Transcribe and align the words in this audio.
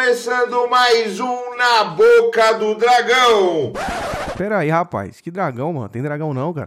começando 0.00 0.66
mais 0.70 1.20
um 1.20 1.56
Na 1.58 1.84
Boca 1.84 2.54
do 2.54 2.74
Dragão. 2.74 3.74
Pera 4.34 4.60
aí, 4.60 4.70
rapaz. 4.70 5.20
Que 5.20 5.30
dragão, 5.30 5.74
mano? 5.74 5.90
Tem 5.90 6.00
dragão 6.00 6.32
não, 6.32 6.54
cara. 6.54 6.66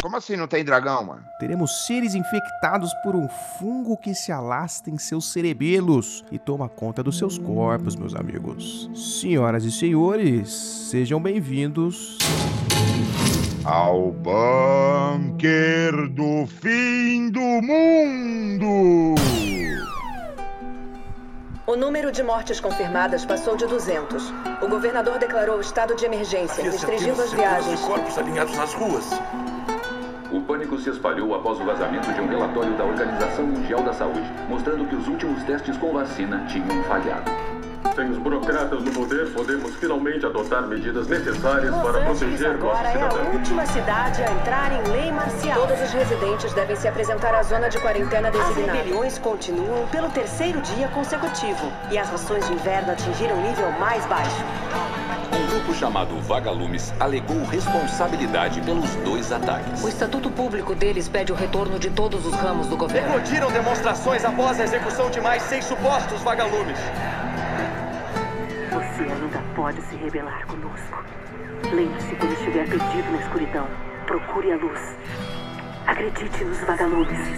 Como 0.00 0.16
assim 0.16 0.36
não 0.36 0.46
tem 0.46 0.64
dragão, 0.64 1.04
mano? 1.04 1.24
Teremos 1.40 1.86
seres 1.86 2.14
infectados 2.14 2.94
por 3.02 3.16
um 3.16 3.28
fungo 3.58 3.96
que 3.96 4.14
se 4.14 4.30
alastra 4.30 4.94
em 4.94 4.98
seus 4.98 5.32
cerebelos 5.32 6.24
e 6.30 6.38
toma 6.38 6.68
conta 6.68 7.02
dos 7.02 7.18
seus 7.18 7.36
corpos, 7.36 7.96
meus 7.96 8.14
amigos. 8.14 8.88
Senhoras 8.94 9.64
e 9.64 9.72
senhores, 9.72 10.48
sejam 10.88 11.20
bem-vindos 11.20 12.16
ao 13.64 14.12
bunker 14.12 16.08
do 16.10 16.46
fim 16.46 17.28
do 17.28 17.40
mundo. 17.40 18.77
O 21.68 21.76
número 21.76 22.10
de 22.10 22.22
mortes 22.22 22.60
confirmadas 22.60 23.26
passou 23.26 23.54
de 23.54 23.66
200. 23.66 24.32
O 24.62 24.68
governador 24.68 25.18
declarou 25.18 25.60
estado 25.60 25.94
de 25.94 26.06
emergência, 26.06 26.64
restringindo 26.64 27.20
as 27.20 27.30
viagens. 27.30 27.78
corpos 27.82 28.16
alinhados 28.16 28.56
nas 28.56 28.72
ruas. 28.72 29.04
O 30.32 30.40
pânico 30.40 30.78
se 30.78 30.88
espalhou 30.88 31.34
após 31.34 31.60
o 31.60 31.64
vazamento 31.66 32.10
de 32.10 32.22
um 32.22 32.26
relatório 32.26 32.74
da 32.74 32.84
Organização 32.84 33.44
Mundial 33.44 33.82
da 33.82 33.92
Saúde, 33.92 34.32
mostrando 34.48 34.88
que 34.88 34.96
os 34.96 35.06
últimos 35.08 35.42
testes 35.42 35.76
com 35.76 35.92
vacina 35.92 36.42
tinham 36.46 36.82
falhado. 36.84 37.30
Sem 37.98 38.10
os 38.10 38.18
burocratas 38.18 38.80
no 38.84 38.92
poder, 38.92 39.28
podemos 39.32 39.74
finalmente 39.74 40.24
adotar 40.24 40.64
medidas 40.68 41.08
necessárias 41.08 41.72
Los 41.72 41.82
para 41.82 41.98
Angeles 41.98 42.20
proteger 42.20 42.50
agora 42.52 42.94
nossos 42.96 43.18
é 43.18 43.22
a 43.22 43.30
última 43.32 43.66
cidade 43.66 44.22
a 44.22 44.30
entrar 44.30 44.72
em 44.72 44.92
lei 44.92 45.10
marcial. 45.10 45.66
Todos 45.66 45.82
os 45.82 45.90
residentes 45.90 46.52
devem 46.52 46.76
se 46.76 46.86
apresentar 46.86 47.34
à 47.34 47.42
zona 47.42 47.68
de 47.68 47.76
quarentena 47.80 48.28
As 48.28 48.34
designada. 48.34 48.78
rebeliões 48.78 49.18
continuam 49.18 49.88
pelo 49.88 50.08
terceiro 50.10 50.60
dia 50.60 50.86
consecutivo 50.90 51.72
e 51.90 51.98
as 51.98 52.08
rações 52.08 52.46
de 52.46 52.52
inverno 52.52 52.92
atingiram 52.92 53.36
o 53.36 53.40
nível 53.40 53.68
mais 53.80 54.06
baixo. 54.06 54.44
Um 55.36 55.50
grupo 55.50 55.74
chamado 55.74 56.20
Vagalumes 56.20 56.94
alegou 57.00 57.42
responsabilidade 57.46 58.60
pelos 58.60 58.94
dois 59.04 59.32
ataques. 59.32 59.82
O 59.82 59.88
estatuto 59.88 60.30
público 60.30 60.72
deles 60.72 61.08
pede 61.08 61.32
o 61.32 61.34
retorno 61.34 61.80
de 61.80 61.90
todos 61.90 62.24
os 62.24 62.34
ramos 62.34 62.68
do 62.68 62.76
governo. 62.76 63.08
Eclodiram 63.08 63.50
demonstrações 63.50 64.24
após 64.24 64.60
a 64.60 64.62
execução 64.62 65.10
de 65.10 65.20
mais 65.20 65.42
seis 65.42 65.64
supostos 65.64 66.22
vagalumes. 66.22 66.78
Pode 69.68 69.82
se 69.82 69.96
rebelar 69.96 70.46
conosco. 70.46 71.04
Lembre-se 71.74 72.16
quando 72.16 72.32
estiver 72.32 72.66
perdido 72.66 73.12
na 73.12 73.18
escuridão. 73.18 73.68
Procure 74.06 74.52
a 74.52 74.56
luz. 74.56 74.80
Acredite 75.86 76.42
nos 76.42 76.58
vagalumes. 76.60 77.28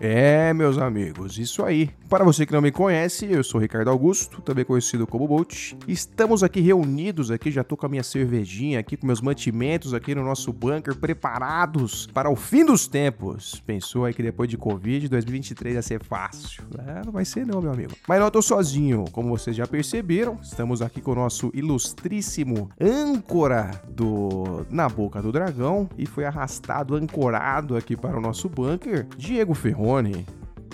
É, 0.00 0.54
meus 0.54 0.78
amigos, 0.78 1.38
isso 1.38 1.64
aí. 1.64 1.90
Para 2.08 2.24
você 2.24 2.46
que 2.46 2.52
não 2.52 2.62
me 2.62 2.70
conhece, 2.70 3.26
eu 3.30 3.42
sou 3.42 3.60
Ricardo 3.60 3.90
Augusto, 3.90 4.40
também 4.40 4.64
conhecido 4.64 5.06
como 5.06 5.26
Bolt. 5.26 5.74
Estamos 5.86 6.42
aqui 6.42 6.60
reunidos 6.60 7.30
aqui, 7.30 7.50
já 7.50 7.64
tô 7.64 7.76
com 7.76 7.86
a 7.86 7.88
minha 7.88 8.02
cervejinha 8.02 8.78
aqui, 8.78 8.96
com 8.96 9.06
meus 9.06 9.20
mantimentos 9.20 9.92
aqui 9.92 10.14
no 10.14 10.24
nosso 10.24 10.52
bunker, 10.52 10.94
preparados 10.94 12.06
para 12.06 12.30
o 12.30 12.36
fim 12.36 12.64
dos 12.64 12.86
tempos. 12.86 13.60
Pensou 13.66 14.04
aí 14.04 14.14
que 14.14 14.22
depois 14.22 14.48
de 14.48 14.56
Covid, 14.56 15.08
2023 15.08 15.74
ia 15.74 15.82
ser 15.82 16.02
fácil? 16.02 16.62
É, 16.86 17.04
não 17.04 17.12
vai 17.12 17.24
ser 17.24 17.44
não, 17.44 17.60
meu 17.60 17.72
amigo. 17.72 17.92
Mas 18.06 18.20
não 18.20 18.30
tô 18.30 18.40
sozinho, 18.40 19.04
como 19.10 19.28
vocês 19.30 19.56
já 19.56 19.66
perceberam, 19.66 20.38
estamos 20.40 20.80
aqui 20.80 21.00
com 21.00 21.12
o 21.12 21.16
nosso 21.16 21.50
ilustríssimo 21.52 22.70
âncora 22.80 23.82
do 23.88 24.64
Na 24.70 24.88
Boca 24.88 25.20
do 25.20 25.32
Dragão 25.32 25.90
e 25.98 26.06
foi 26.06 26.24
arrastado, 26.24 26.94
ancorado 26.94 27.76
aqui 27.76 27.96
para 27.96 28.16
o 28.16 28.20
nosso 28.20 28.48
bunker, 28.48 29.06
Diego 29.16 29.54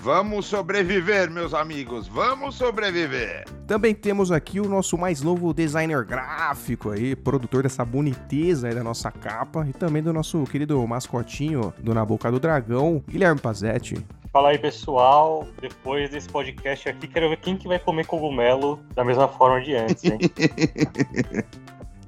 Vamos 0.02 0.46
sobreviver, 0.46 1.30
meus 1.30 1.54
amigos. 1.54 2.08
Vamos 2.08 2.56
sobreviver. 2.56 3.44
Também 3.64 3.94
temos 3.94 4.32
aqui 4.32 4.58
o 4.58 4.68
nosso 4.68 4.98
mais 4.98 5.22
novo 5.22 5.54
designer 5.54 6.04
gráfico 6.04 6.90
aí, 6.90 7.14
produtor 7.14 7.62
dessa 7.62 7.84
boniteza 7.84 8.66
aí 8.66 8.74
da 8.74 8.82
nossa 8.82 9.12
capa 9.12 9.64
e 9.68 9.72
também 9.72 10.02
do 10.02 10.12
nosso 10.12 10.42
querido 10.42 10.84
mascotinho 10.84 11.72
do 11.78 11.94
Na 11.94 12.04
Boca 12.04 12.28
do 12.28 12.40
Dragão, 12.40 13.04
Guilherme 13.08 13.40
Pazetti. 13.40 14.04
Fala 14.32 14.48
aí, 14.48 14.58
pessoal. 14.58 15.46
Depois 15.60 16.10
desse 16.10 16.28
podcast 16.28 16.88
aqui, 16.88 17.06
quero 17.06 17.28
ver 17.28 17.36
quem 17.36 17.56
que 17.56 17.68
vai 17.68 17.78
comer 17.78 18.04
cogumelo 18.04 18.80
da 18.96 19.04
mesma 19.04 19.28
forma 19.28 19.60
de 19.60 19.76
antes, 19.76 20.02
hein? 20.02 20.18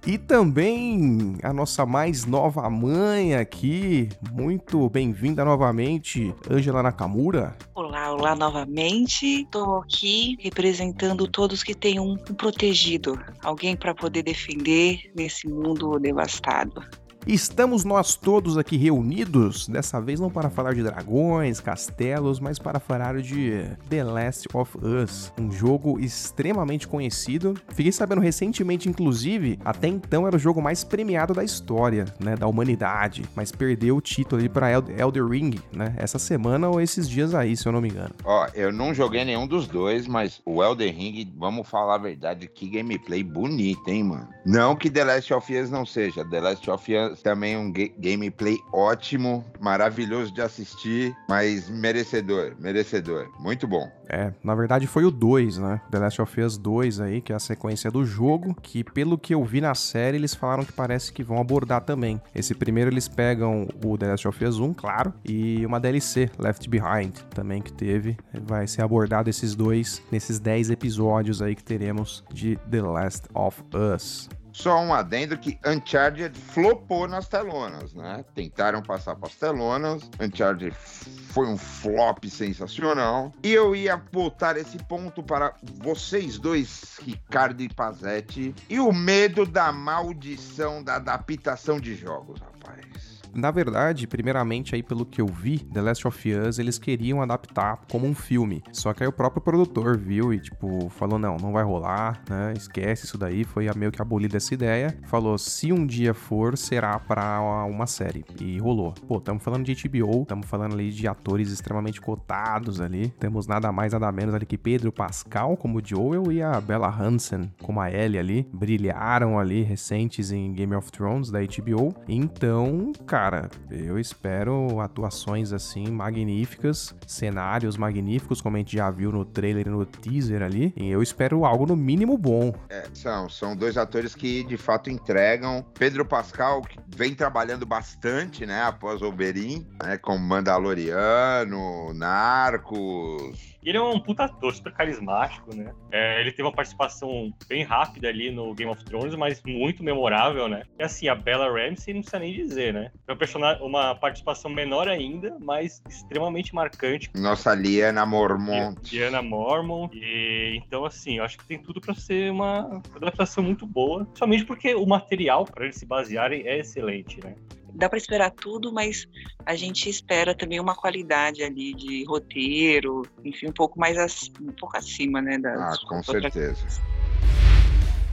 E 0.07 0.17
também 0.17 1.37
a 1.43 1.53
nossa 1.53 1.85
mais 1.85 2.25
nova 2.25 2.71
mãe 2.71 3.35
aqui, 3.35 4.09
muito 4.31 4.89
bem-vinda 4.89 5.45
novamente, 5.45 6.33
Angela 6.49 6.81
Nakamura. 6.81 7.57
Olá, 7.75 8.13
olá 8.13 8.37
novamente. 8.37 9.43
Estou 9.43 9.79
aqui 9.79 10.39
representando 10.41 11.27
todos 11.27 11.65
que 11.65 11.75
têm 11.75 11.99
um, 11.99 12.13
um 12.13 12.35
protegido, 12.35 13.21
alguém 13.43 13.77
para 13.77 13.93
poder 13.97 14.23
defender 14.23 15.11
nesse 15.13 15.49
mundo 15.49 15.99
devastado. 15.99 16.85
Estamos 17.27 17.85
nós 17.85 18.15
todos 18.15 18.57
aqui 18.57 18.77
reunidos, 18.77 19.67
dessa 19.67 20.01
vez 20.01 20.21
não 20.21 20.31
para 20.31 20.49
falar 20.49 20.75
de 20.75 20.83
dragões, 20.85 21.59
castelos, 21.59 22.39
mas 22.39 22.57
para 22.57 22.79
falar 22.79 23.21
de 23.21 23.65
The 23.89 24.05
Last 24.05 24.47
of 24.55 24.79
Us, 24.79 25.33
um 25.37 25.51
jogo 25.51 25.99
extremamente 25.99 26.87
conhecido. 26.87 27.55
Fiquei 27.71 27.91
sabendo 27.91 28.21
recentemente, 28.21 28.89
inclusive, 28.89 29.59
até 29.65 29.89
então 29.89 30.25
era 30.25 30.37
o 30.37 30.39
jogo 30.39 30.63
mais 30.63 30.85
premiado 30.85 31.35
da 31.35 31.43
história, 31.43 32.05
né, 32.21 32.37
da 32.37 32.47
humanidade, 32.47 33.25
mas 33.35 33.51
perdeu 33.51 33.97
o 33.97 34.01
título 34.01 34.41
ali 34.41 34.49
para 34.49 34.71
Elder 34.71 35.27
Ring, 35.27 35.59
né, 35.73 35.97
essa 35.97 36.21
semana 36.21 36.69
ou 36.69 36.81
esses 36.81 37.09
dias 37.09 37.35
aí, 37.35 37.57
se 37.57 37.67
eu 37.67 37.73
não 37.73 37.81
me 37.81 37.89
engano. 37.89 38.15
Ó, 38.25 38.47
eu 38.55 38.73
não 38.73 38.95
joguei 38.95 39.25
nenhum 39.25 39.49
dos 39.49 39.67
dois, 39.67 40.07
mas 40.07 40.41
o 40.47 40.63
Elden 40.63 40.93
Ring, 40.93 41.35
vamos 41.37 41.69
falar 41.69 41.97
a 41.97 41.99
verdade, 41.99 42.47
que 42.47 42.69
gameplay 42.69 43.25
bonito, 43.25 43.89
hein, 43.89 44.05
mano? 44.05 44.29
Não 44.45 44.77
que 44.77 44.89
The 44.89 45.03
Last 45.03 45.35
of 45.35 45.59
Us 45.59 45.71
não 45.71 45.85
seja. 45.85 46.25
The 46.25 46.41
Last 46.41 46.71
of 46.71 46.95
Us 46.95 47.16
também 47.23 47.57
um 47.57 47.71
ga- 47.73 47.91
gameplay 47.99 48.57
ótimo, 48.73 49.45
maravilhoso 49.61 50.33
de 50.33 50.41
assistir, 50.41 51.15
mas 51.29 51.69
merecedor, 51.69 52.55
merecedor. 52.59 53.29
Muito 53.39 53.67
bom. 53.67 53.91
É, 54.09 54.33
na 54.43 54.55
verdade 54.55 54.87
foi 54.87 55.05
o 55.05 55.11
2, 55.11 55.59
né? 55.59 55.81
The 55.91 55.99
Last 55.99 56.23
of 56.23 56.41
Us 56.41 56.57
2 56.57 57.01
aí, 57.01 57.21
que 57.21 57.33
é 57.33 57.37
a 57.37 57.41
sequência 57.41 57.91
do 57.91 58.05
jogo, 58.05 58.55
que 58.63 58.85
pelo 58.85 59.19
que 59.19 59.35
eu 59.35 59.45
vi 59.45 59.61
na 59.61 59.75
série, 59.75 60.17
eles 60.17 60.35
falaram 60.35 60.65
que 60.65 60.73
parece 60.73 61.13
que 61.13 61.23
vão 61.25 61.41
abordar 61.41 61.81
também. 61.83 62.21
Esse 62.35 62.55
primeiro 62.55 62.91
eles 62.91 63.09
pegam 63.09 63.67
o 63.85 63.99
The 63.99 64.07
Last 64.09 64.29
of 64.29 64.45
Us 64.45 64.59
1, 64.61 64.75
claro, 64.75 65.13
e 65.25 65.67
uma 65.67 65.81
DLC, 65.81 66.31
Left 66.39 66.69
Behind, 66.69 67.15
também 67.35 67.61
que 67.61 67.73
teve. 67.73 68.17
Vai 68.45 68.67
ser 68.69 68.83
abordado 68.83 69.29
esses 69.29 69.55
dois 69.57 70.01
nesses 70.13 70.39
10 70.39 70.71
episódios 70.71 71.43
aí 71.43 71.55
que 71.57 71.65
teremos 71.65 72.23
de 72.33 72.57
The 72.71 72.83
Last 72.83 73.25
of 73.35 73.63
Us. 73.75 74.29
Só 74.57 74.81
um 74.81 74.95
adendo 74.95 75.37
que 75.37 75.59
Uncharted 75.67 76.35
flopou 76.41 77.07
nas 77.07 77.29
telonas, 77.29 77.93
né? 77.93 78.25
Tentaram 78.35 78.81
passar 78.81 79.15
para 79.15 79.29
as 79.29 79.35
telonas, 79.35 80.11
Uncharted 80.19 80.75
foi 80.75 81.47
um 81.47 81.59
flop 81.59 82.25
sensacional. 82.25 83.35
E 83.43 83.53
eu 83.53 83.77
ia 83.77 83.99
botar 83.99 84.57
esse 84.57 84.79
ponto 84.79 85.23
para 85.23 85.55
vocês 85.83 86.39
dois, 86.39 86.99
Ricardo 87.03 87.61
e 87.61 87.69
Pazetti, 87.69 88.55
e 88.67 88.81
o 88.81 88.91
medo 88.95 89.45
da 89.45 89.71
maldição 89.71 90.83
da 90.83 90.97
adaptação 90.97 91.79
de 91.79 91.95
jogos, 91.95 92.41
rapaz. 92.41 92.96
Na 93.37 93.51
verdade, 93.51 94.07
primeiramente 94.07 94.75
aí 94.75 94.83
pelo 94.83 95.05
que 95.05 95.21
eu 95.21 95.27
vi, 95.27 95.59
The 95.59 95.83
Last 95.83 96.09
of 96.09 96.33
Us, 96.33 96.59
eles 96.59 96.79
queriam 96.79 97.21
adaptar 97.21 97.81
como 97.91 98.07
um 98.07 98.15
filme. 98.15 98.63
Só 98.73 98.95
que 98.95 99.03
aí 99.03 99.09
o 99.09 99.13
próprio 99.13 99.43
produtor 99.43 99.99
viu 99.99 100.33
e 100.33 100.41
tipo, 100.41 100.89
falou 100.89 101.19
não, 101.19 101.37
não 101.37 101.53
vai 101.53 101.63
rolar, 101.63 102.23
né? 102.29 102.55
Esquece 102.57 103.05
isso 103.05 103.19
daí, 103.19 103.45
foi 103.45 103.67
meio 103.77 103.93
que 103.93 104.01
abolida 104.01 104.37
essa 104.39 104.55
ideia. 104.55 104.99
Falou, 105.05 105.37
se 105.37 105.73
um 105.73 105.87
dia 105.87 106.15
for, 106.15 106.57
será 106.57 106.99
para 106.99 107.41
uma 107.67 107.87
série. 107.87 108.25
E 108.41 108.59
rolou. 108.59 108.95
Pô, 109.07 109.19
estamos 109.19 109.43
falando 109.43 109.65
de 109.65 109.89
HBO, 109.89 110.23
estamos 110.23 110.47
falando 110.47 110.73
ali 110.73 110.91
de 110.91 111.07
atores 111.07 111.51
extremamente 111.51 112.01
cotados 112.01 112.81
ali. 112.81 113.11
Temos 113.19 113.47
nada 113.47 113.71
mais, 113.71 113.93
nada 113.93 114.11
menos 114.11 114.35
ali 114.35 114.47
que 114.47 114.57
Pedro 114.57 114.91
Pascal 114.91 115.57
como 115.57 115.85
Joel 115.85 116.33
e 116.33 116.43
a 116.43 116.61
Bella 116.61 116.89
Hansen 116.89 117.53
como 117.63 117.81
a 117.81 117.91
Ellie 117.91 118.19
ali. 118.19 118.49
Brilharam 118.53 119.39
ali 119.39 119.63
recentes 119.63 120.31
em 120.31 120.53
Game 120.53 120.75
of 120.75 120.91
Thrones 120.91 121.31
da 121.31 121.41
HBO. 121.41 121.95
Então, 122.09 122.93
cara, 123.07 123.26
eu 123.71 123.99
espero 123.99 124.81
atuações 124.81 125.53
assim 125.53 125.87
magníficas, 125.91 126.95
cenários 127.07 127.77
magníficos, 127.77 128.41
como 128.41 128.57
a 128.57 128.59
gente 128.59 128.77
já 128.77 128.91
viu 128.91 129.13
no 129.13 129.25
trailer 129.25 129.67
e 129.67 129.71
no 129.71 129.85
teaser 129.85 130.43
ali. 130.43 130.73
E 130.77 130.89
eu 130.89 131.03
espero 131.03 131.45
algo 131.45 131.67
no 131.67 131.77
mínimo 131.77 132.17
bom. 132.17 132.53
É, 132.69 132.85
são, 132.93 133.29
são 133.29 133.57
dois 133.57 133.77
atores 133.77 134.15
que 134.15 134.45
de 134.45 134.57
fato 134.57 134.91
entregam. 134.91 135.65
Pedro 135.79 136.05
Pascal, 136.05 136.63
que 136.63 136.79
vem 136.95 137.15
trabalhando 137.15 137.67
bastante, 137.67 138.47
né, 138.47 138.63
após 138.63 139.03
o 139.03 139.07
Oberyn, 139.07 139.67
né, 139.83 139.97
como 139.99 140.19
Mandaloriano, 140.19 141.93
Narcos. 141.95 143.57
Ele 143.67 143.79
é 143.79 143.83
um 143.83 143.99
puta 143.99 144.25
ator, 144.27 144.55
super 144.55 144.73
carismático, 144.73 145.53
né? 145.53 145.75
É, 145.91 146.21
ele 146.21 146.31
teve 146.31 146.45
uma 146.45 146.53
participação 146.53 147.35
bem 147.49 147.65
rápida 147.65 148.07
ali 148.07 148.31
no 148.31 148.55
Game 148.55 148.71
of 148.71 148.85
Thrones, 148.85 149.17
mas 149.17 149.43
muito 149.45 149.83
memorável, 149.83 150.47
né? 150.47 150.63
E 150.79 150.85
assim, 150.85 151.09
a 151.09 151.17
Bella 151.17 151.49
Ramsey 151.49 151.93
não 151.93 152.01
precisa 152.01 152.21
nem 152.21 152.33
dizer, 152.33 152.73
né? 152.73 152.93
Personagem, 153.17 153.63
uma 153.63 153.95
participação 153.95 154.51
menor 154.51 154.89
ainda, 154.89 155.37
mas 155.41 155.83
extremamente 155.89 156.55
marcante. 156.55 157.11
Nossa 157.15 157.55
Liana 157.55 158.05
Mormont. 158.07 158.95
Liana 158.95 159.23
Mormon. 159.23 159.89
E, 159.93 160.61
então, 160.65 160.85
assim, 160.85 161.19
eu 161.19 161.25
acho 161.25 161.39
que 161.39 161.45
tem 161.45 161.59
tudo 161.59 161.81
para 161.81 161.95
ser 161.95 162.31
uma 162.31 162.81
adaptação 162.95 163.43
muito 163.43 163.67
boa. 163.67 164.07
Somente 164.15 164.45
porque 164.45 164.75
o 164.75 164.87
material 164.87 165.45
para 165.45 165.65
eles 165.65 165.77
se 165.77 165.87
basearem 165.87 166.47
é 166.47 166.59
excelente, 166.59 167.21
né? 167.23 167.35
dá 167.77 167.89
para 167.89 167.99
esperar 167.99 168.31
tudo, 168.31 168.73
mas 168.73 169.07
a 169.45 169.55
gente 169.55 169.89
espera 169.89 170.35
também 170.35 170.59
uma 170.59 170.75
qualidade 170.75 171.43
ali 171.43 171.75
de 171.75 172.05
roteiro, 172.05 173.03
enfim, 173.25 173.49
um 173.49 173.53
pouco 173.53 173.79
mais 173.79 173.97
um 174.41 174.53
pouco 174.53 174.77
acima, 174.77 175.21
né? 175.21 175.39
Das 175.39 175.75
ah, 175.75 175.87
com 175.87 176.03
certeza. 176.03 176.67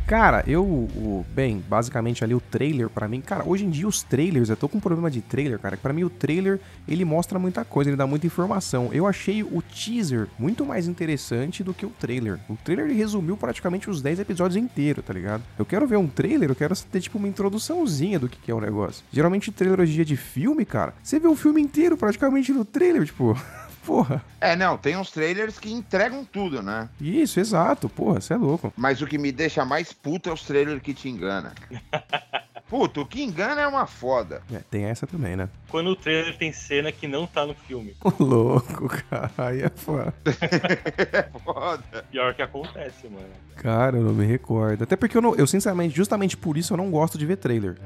Cara, 0.05 0.44
eu, 0.45 0.63
o, 0.63 1.25
bem, 1.33 1.63
basicamente 1.67 2.23
ali 2.23 2.35
o 2.35 2.41
trailer 2.41 2.89
para 2.89 3.07
mim, 3.07 3.21
cara, 3.21 3.44
hoje 3.47 3.65
em 3.65 3.69
dia 3.69 3.88
os 3.88 4.03
trailers, 4.03 4.50
eu 4.50 4.57
tô 4.57 4.67
com 4.67 4.77
um 4.77 4.81
problema 4.81 5.09
de 5.09 5.21
trailer, 5.21 5.57
cara, 5.57 5.77
para 5.77 5.94
mim 5.94 6.03
o 6.03 6.09
trailer, 6.09 6.59
ele 6.88 7.05
mostra 7.05 7.39
muita 7.39 7.63
coisa, 7.63 7.89
ele 7.89 7.97
dá 7.97 8.05
muita 8.05 8.27
informação. 8.27 8.89
Eu 8.91 9.07
achei 9.07 9.44
o 9.44 9.61
teaser 9.61 10.27
muito 10.38 10.65
mais 10.65 10.88
interessante 10.88 11.63
do 11.63 11.73
que 11.73 11.85
o 11.85 11.89
trailer. 11.89 12.38
O 12.50 12.57
trailer 12.57 12.85
ele 12.85 12.95
resumiu 12.95 13.38
praticamente 13.38 13.89
os 13.89 14.01
10 14.01 14.19
episódios 14.19 14.57
inteiros, 14.61 15.05
tá 15.05 15.13
ligado? 15.13 15.41
Eu 15.57 15.65
quero 15.65 15.88
ver 15.88 15.97
um 15.97 16.07
trailer, 16.07 16.50
eu 16.50 16.55
quero 16.55 16.75
ter 16.75 17.00
tipo 17.00 17.17
uma 17.17 17.27
introduçãozinha 17.27 18.19
do 18.19 18.27
que, 18.27 18.38
que 18.38 18.51
é 18.51 18.53
o 18.53 18.59
negócio. 18.59 19.05
Geralmente 19.11 19.51
trailer 19.53 19.79
hoje 19.79 19.94
em 19.94 19.95
dia 19.95 20.05
de 20.05 20.17
filme, 20.17 20.65
cara, 20.65 20.94
você 21.01 21.17
vê 21.17 21.27
o 21.27 21.35
filme 21.35 21.61
inteiro 21.61 21.95
praticamente 21.95 22.51
no 22.51 22.65
trailer, 22.65 23.05
tipo, 23.05 23.38
Porra. 23.85 24.24
É, 24.39 24.56
não, 24.56 24.77
tem 24.77 24.97
uns 24.97 25.12
trailers 25.12 25.59
que 25.59 25.71
entregam 25.71 26.24
tudo, 26.25 26.62
né? 26.62 26.89
Isso, 27.00 27.39
exato. 27.39 27.89
Porra, 27.89 28.21
você 28.21 28.33
é 28.33 28.38
louco. 28.38 28.74
Mas 28.77 29.01
o 29.01 29.07
que 29.07 29.18
me 29.18 29.31
deixa 29.31 29.65
mais 29.65 29.91
puto 29.91 30.30
é 30.30 30.33
os 30.33 30.44
trailers 30.44 30.81
que 30.81 30.94
te 30.94 31.09
enganam. 31.09 31.51
Puto, 32.74 33.01
o 33.01 33.06
que 33.06 33.21
engana 33.21 33.62
é 33.62 33.68
uma 33.68 33.85
foda. 33.85 34.41
É, 34.51 34.57
tem 34.57 34.85
essa 34.85 35.06
também, 35.06 35.35
né? 35.35 35.47
Quando 35.69 35.91
o 35.91 35.95
trailer 35.95 36.35
tem 36.35 36.51
cena 36.51 36.91
que 36.91 37.07
não 37.07 37.27
tá 37.27 37.45
no 37.45 37.53
filme. 37.53 37.95
Ô, 38.03 38.12
louco, 38.24 38.89
cara. 39.09 39.30
Aí 39.38 39.62
é 39.62 39.69
foda. 39.69 40.12
é 40.25 41.39
foda. 41.39 42.06
Pior 42.09 42.33
que 42.33 42.41
acontece, 42.41 43.07
mano. 43.07 43.27
Cara, 43.57 43.97
eu 43.97 44.03
não 44.03 44.13
me 44.13 44.25
recordo. 44.25 44.86
Até 44.86 44.95
porque 44.95 45.15
eu, 45.15 45.21
não, 45.21 45.36
eu, 45.36 45.45
sinceramente, 45.45 45.95
justamente 45.95 46.36
por 46.36 46.57
isso 46.57 46.74
eu 46.74 46.77
não 46.77 46.89
gosto 46.89 47.15
de 47.15 47.27
ver 47.27 47.38
trailer. 47.38 47.77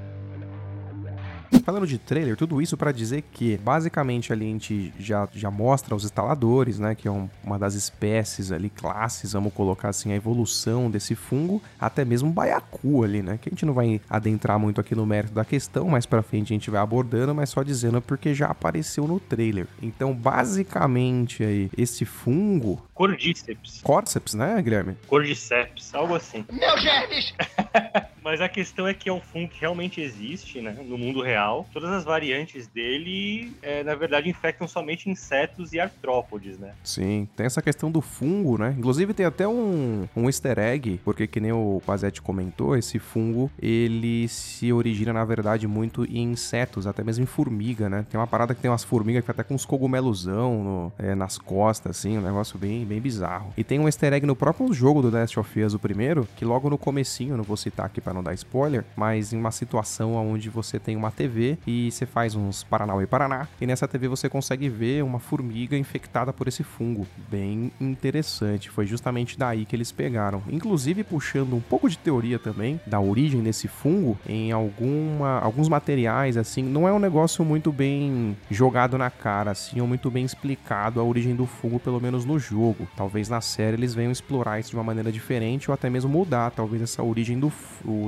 Falando 1.63 1.87
de 1.87 1.97
trailer, 1.97 2.35
tudo 2.35 2.61
isso 2.61 2.77
para 2.77 2.91
dizer 2.91 3.23
que 3.31 3.57
basicamente 3.57 4.31
ali 4.31 4.45
a 4.45 4.49
gente 4.49 4.93
já, 4.99 5.27
já 5.33 5.51
mostra 5.51 5.95
os 5.95 6.03
instaladores, 6.03 6.79
né, 6.79 6.95
que 6.95 7.07
é 7.07 7.11
um, 7.11 7.29
uma 7.43 7.57
das 7.57 7.73
espécies 7.73 8.51
ali, 8.51 8.69
classes, 8.69 9.33
vamos 9.33 9.53
colocar 9.53 9.89
assim, 9.89 10.11
a 10.11 10.15
evolução 10.15 10.89
desse 10.89 11.15
fungo, 11.15 11.61
até 11.79 12.05
mesmo 12.05 12.31
baiacu 12.31 13.03
ali, 13.03 13.21
né, 13.21 13.37
que 13.41 13.49
a 13.49 13.51
gente 13.51 13.65
não 13.65 13.73
vai 13.73 14.01
adentrar 14.09 14.59
muito 14.59 14.81
aqui 14.81 14.95
no 14.95 15.05
mérito 15.05 15.33
da 15.33 15.45
questão, 15.45 15.87
mais 15.89 16.05
para 16.05 16.21
frente 16.21 16.53
a 16.53 16.55
gente 16.55 16.69
vai 16.69 16.81
abordando, 16.81 17.33
mas 17.33 17.49
só 17.49 17.63
dizendo 17.63 18.01
porque 18.01 18.33
já 18.33 18.47
apareceu 18.47 19.07
no 19.07 19.19
trailer. 19.19 19.67
Então, 19.81 20.13
basicamente 20.13 21.43
aí, 21.43 21.69
esse 21.77 22.05
fungo... 22.05 22.81
Cordyceps. 22.93 23.81
Cordyceps, 23.83 24.33
né, 24.33 24.61
Guilherme? 24.61 24.97
Cordyceps, 25.07 25.93
algo 25.93 26.15
assim. 26.15 26.45
Meu 26.51 26.77
germes! 26.77 27.33
Mas 28.27 28.41
a 28.41 28.49
questão 28.49 28.85
é 28.85 28.93
que 28.93 29.07
é 29.07 29.13
um 29.13 29.21
fungo 29.21 29.47
que 29.47 29.61
realmente 29.61 30.01
existe, 30.01 30.59
né, 30.59 30.75
no 30.85 30.97
mundo 30.97 31.21
real. 31.21 31.65
Todas 31.71 31.89
as 31.91 32.03
variantes 32.03 32.67
dele, 32.67 33.53
é, 33.61 33.85
na 33.85 33.95
verdade, 33.95 34.29
infectam 34.29 34.67
somente 34.67 35.09
insetos 35.09 35.71
e 35.71 35.79
artrópodes, 35.79 36.59
né? 36.59 36.73
Sim, 36.83 37.25
tem 37.37 37.45
essa 37.45 37.61
questão 37.61 37.89
do 37.89 38.01
fungo, 38.01 38.57
né? 38.57 38.75
Inclusive 38.77 39.13
tem 39.13 39.25
até 39.25 39.47
um, 39.47 40.09
um 40.13 40.25
easter 40.25 40.59
egg, 40.59 40.99
porque 41.05 41.25
que 41.25 41.39
nem 41.39 41.53
o 41.53 41.81
Pazete 41.85 42.21
comentou, 42.21 42.75
esse 42.75 42.99
fungo, 42.99 43.49
ele 43.61 44.27
se 44.27 44.73
origina, 44.73 45.13
na 45.13 45.23
verdade, 45.23 45.65
muito 45.65 46.03
em 46.03 46.33
insetos, 46.33 46.85
até 46.85 47.05
mesmo 47.05 47.23
em 47.23 47.27
formiga, 47.27 47.87
né? 47.87 48.05
Tem 48.09 48.19
uma 48.19 48.27
parada 48.27 48.53
que 48.53 48.59
tem 48.59 48.69
umas 48.69 48.83
formigas 48.83 49.23
que 49.23 49.31
até 49.31 49.41
com 49.41 49.55
uns 49.55 49.63
cogumelosão 49.63 50.63
no, 50.65 50.93
é, 50.99 51.15
nas 51.15 51.37
costas, 51.37 51.97
assim, 51.97 52.17
um 52.17 52.21
negócio 52.21 52.59
bem, 52.59 52.83
bem 52.83 52.99
bizarro. 52.99 53.53
E 53.55 53.63
tem 53.63 53.79
um 53.79 53.85
easter 53.85 54.11
egg 54.11 54.25
no 54.25 54.35
próprio 54.35 54.73
jogo 54.73 55.01
do 55.01 55.09
Last 55.09 55.39
of 55.39 55.63
Us, 55.63 55.73
o 55.73 55.79
primeiro, 55.79 56.27
que 56.35 56.43
logo 56.43 56.69
no 56.69 56.77
comecinho, 56.77 57.37
não 57.37 57.45
vou 57.45 57.55
citar 57.55 57.85
aqui 57.85 58.01
para 58.01 58.16
não 58.17 58.23
dar 58.23 58.33
spoiler, 58.33 58.83
mas 58.95 59.31
em 59.31 59.37
uma 59.37 59.51
situação 59.51 60.15
onde 60.15 60.49
você 60.49 60.79
tem 60.79 60.95
uma 60.95 61.11
TV 61.11 61.57
e 61.65 61.91
você 61.91 62.05
faz 62.05 62.35
uns 62.35 62.63
Paranauê 62.63 63.05
Paraná, 63.05 63.47
e 63.61 63.65
nessa 63.65 63.87
TV 63.87 64.07
você 64.07 64.29
consegue 64.29 64.67
ver 64.69 65.03
uma 65.03 65.19
formiga 65.19 65.77
infectada 65.77 66.33
por 66.33 66.47
esse 66.47 66.63
fungo. 66.63 67.07
Bem 67.29 67.71
interessante, 67.79 68.69
foi 68.69 68.85
justamente 68.85 69.37
daí 69.37 69.65
que 69.65 69.75
eles 69.75 69.91
pegaram. 69.91 70.41
Inclusive 70.49 71.03
puxando 71.03 71.53
um 71.55 71.61
pouco 71.61 71.89
de 71.89 71.97
teoria 71.97 72.39
também 72.39 72.79
da 72.85 72.99
origem 72.99 73.41
desse 73.41 73.67
fungo 73.67 74.17
em 74.27 74.51
alguma, 74.51 75.39
alguns 75.39 75.69
materiais, 75.69 76.37
assim, 76.37 76.63
não 76.63 76.87
é 76.87 76.93
um 76.93 76.99
negócio 76.99 77.45
muito 77.45 77.71
bem 77.71 78.35
jogado 78.49 78.97
na 78.97 79.09
cara, 79.09 79.51
assim, 79.51 79.79
ou 79.79 79.87
muito 79.87 80.09
bem 80.09 80.25
explicado 80.25 80.99
a 80.99 81.03
origem 81.03 81.35
do 81.35 81.45
fungo, 81.45 81.79
pelo 81.79 82.01
menos 82.01 82.25
no 82.25 82.39
jogo. 82.39 82.87
Talvez 82.95 83.29
na 83.29 83.41
série 83.41 83.77
eles 83.77 83.93
venham 83.93 84.11
explorar 84.11 84.59
isso 84.59 84.71
de 84.71 84.75
uma 84.75 84.83
maneira 84.83 85.11
diferente 85.11 85.69
ou 85.69 85.73
até 85.73 85.89
mesmo 85.89 86.09
mudar, 86.09 86.51
talvez, 86.51 86.81
essa 86.81 87.03
origem 87.03 87.39
do, 87.39 87.51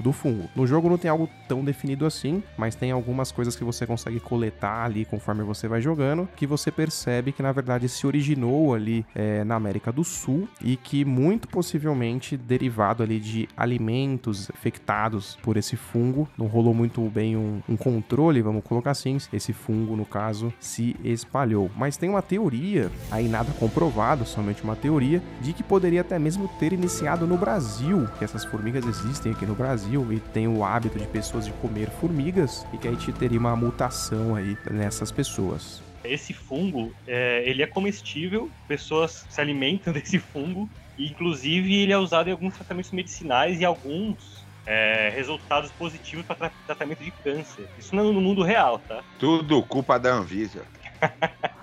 do 0.02 0.12
fungo. 0.12 0.50
No 0.56 0.66
jogo 0.66 0.90
não 0.90 0.98
tem 0.98 1.10
algo 1.10 1.30
tão 1.48 1.64
definido 1.64 2.06
assim, 2.06 2.44
mas 2.58 2.76
tem 2.76 2.92
algumas 2.92 3.32
coisas 3.32 3.56
que 3.56 3.64
você 3.64 3.86
consegue 3.86 4.20
coletar 4.20 4.86
ali 4.86 5.06
conforme 5.06 5.44
você 5.44 5.68
vai 5.68 5.82
jogando, 5.82 6.28
que 6.36 6.46
você 6.48 6.72
percebe 6.72 7.32
que 7.32 7.42
na 7.42 7.52
verdade 7.52 7.90
se 7.90 8.06
originou 8.06 8.74
ali 8.74 9.06
é, 9.16 9.44
na 9.44 9.56
América 9.56 9.92
do 9.92 10.04
Sul 10.04 10.48
e 10.62 10.76
que 10.76 11.04
muito 11.04 11.48
possivelmente 11.48 12.38
derivado 12.38 13.04
ali 13.04 13.20
de 13.20 13.48
alimentos 13.56 14.50
infectados 14.50 15.38
por 15.42 15.58
esse 15.58 15.76
fungo, 15.76 16.28
não 16.38 16.48
rolou 16.48 16.74
muito 16.74 17.02
bem 17.10 17.36
um, 17.36 17.62
um 17.68 17.76
controle, 17.76 18.42
vamos 18.42 18.64
colocar 18.64 18.92
assim, 18.92 19.18
esse 19.34 19.54
fungo 19.54 19.96
no 19.96 20.06
caso 20.06 20.54
se 20.60 20.96
espalhou. 21.04 21.70
Mas 21.76 21.98
tem 21.98 22.10
uma 22.10 22.22
teoria, 22.22 22.92
aí 23.12 23.28
nada 23.28 23.52
comprovado, 23.54 24.26
somente 24.26 24.64
uma 24.64 24.76
teoria, 24.76 25.22
de 25.42 25.54
que 25.54 25.64
poderia 25.64 26.02
até 26.02 26.20
mesmo 26.20 26.48
ter 26.60 26.74
iniciado 26.74 27.26
no 27.26 27.38
Brasil, 27.38 28.08
que 28.18 28.24
essas 28.24 28.46
formigas 28.46 28.86
existem 28.86 29.32
aqui 29.32 29.46
no 29.46 29.56
Brasil 29.56 29.89
e 29.96 30.20
tem 30.20 30.48
o 30.48 30.64
hábito 30.64 31.00
de 31.00 31.08
pessoas 31.08 31.46
de 31.46 31.52
comer 31.54 31.90
formigas 31.90 32.66
e 32.74 32.78
que 32.78 32.88
a 32.88 32.92
gente 32.92 33.12
teria 33.14 33.40
uma 33.40 33.56
mutação 33.56 34.36
aí 34.36 34.58
nessas 34.70 35.12
pessoas. 35.12 35.82
Esse 36.04 36.34
fungo, 36.34 36.94
é, 37.08 37.44
ele 37.46 37.64
é 37.64 37.68
comestível, 37.68 38.50
pessoas 38.68 39.26
se 39.30 39.42
alimentam 39.42 39.92
desse 39.94 40.20
fungo, 40.20 40.70
e 40.98 41.08
inclusive 41.08 41.74
ele 41.74 41.92
é 41.92 41.98
usado 41.98 42.30
em 42.30 42.32
alguns 42.32 42.54
tratamentos 42.56 42.92
medicinais 42.92 43.60
e 43.60 43.66
alguns 43.66 44.46
é, 44.66 45.12
resultados 45.16 45.72
positivos 45.72 46.26
para 46.26 46.36
tra 46.36 46.52
tratamento 46.68 47.04
de 47.04 47.12
câncer. 47.12 47.68
Isso 47.78 47.96
não 47.96 48.10
é 48.10 48.14
no 48.14 48.22
mundo 48.22 48.44
real, 48.44 48.80
tá? 48.80 49.04
Tudo 49.18 49.64
culpa 49.64 49.98
da 49.98 50.14
Anvisa. 50.14 50.64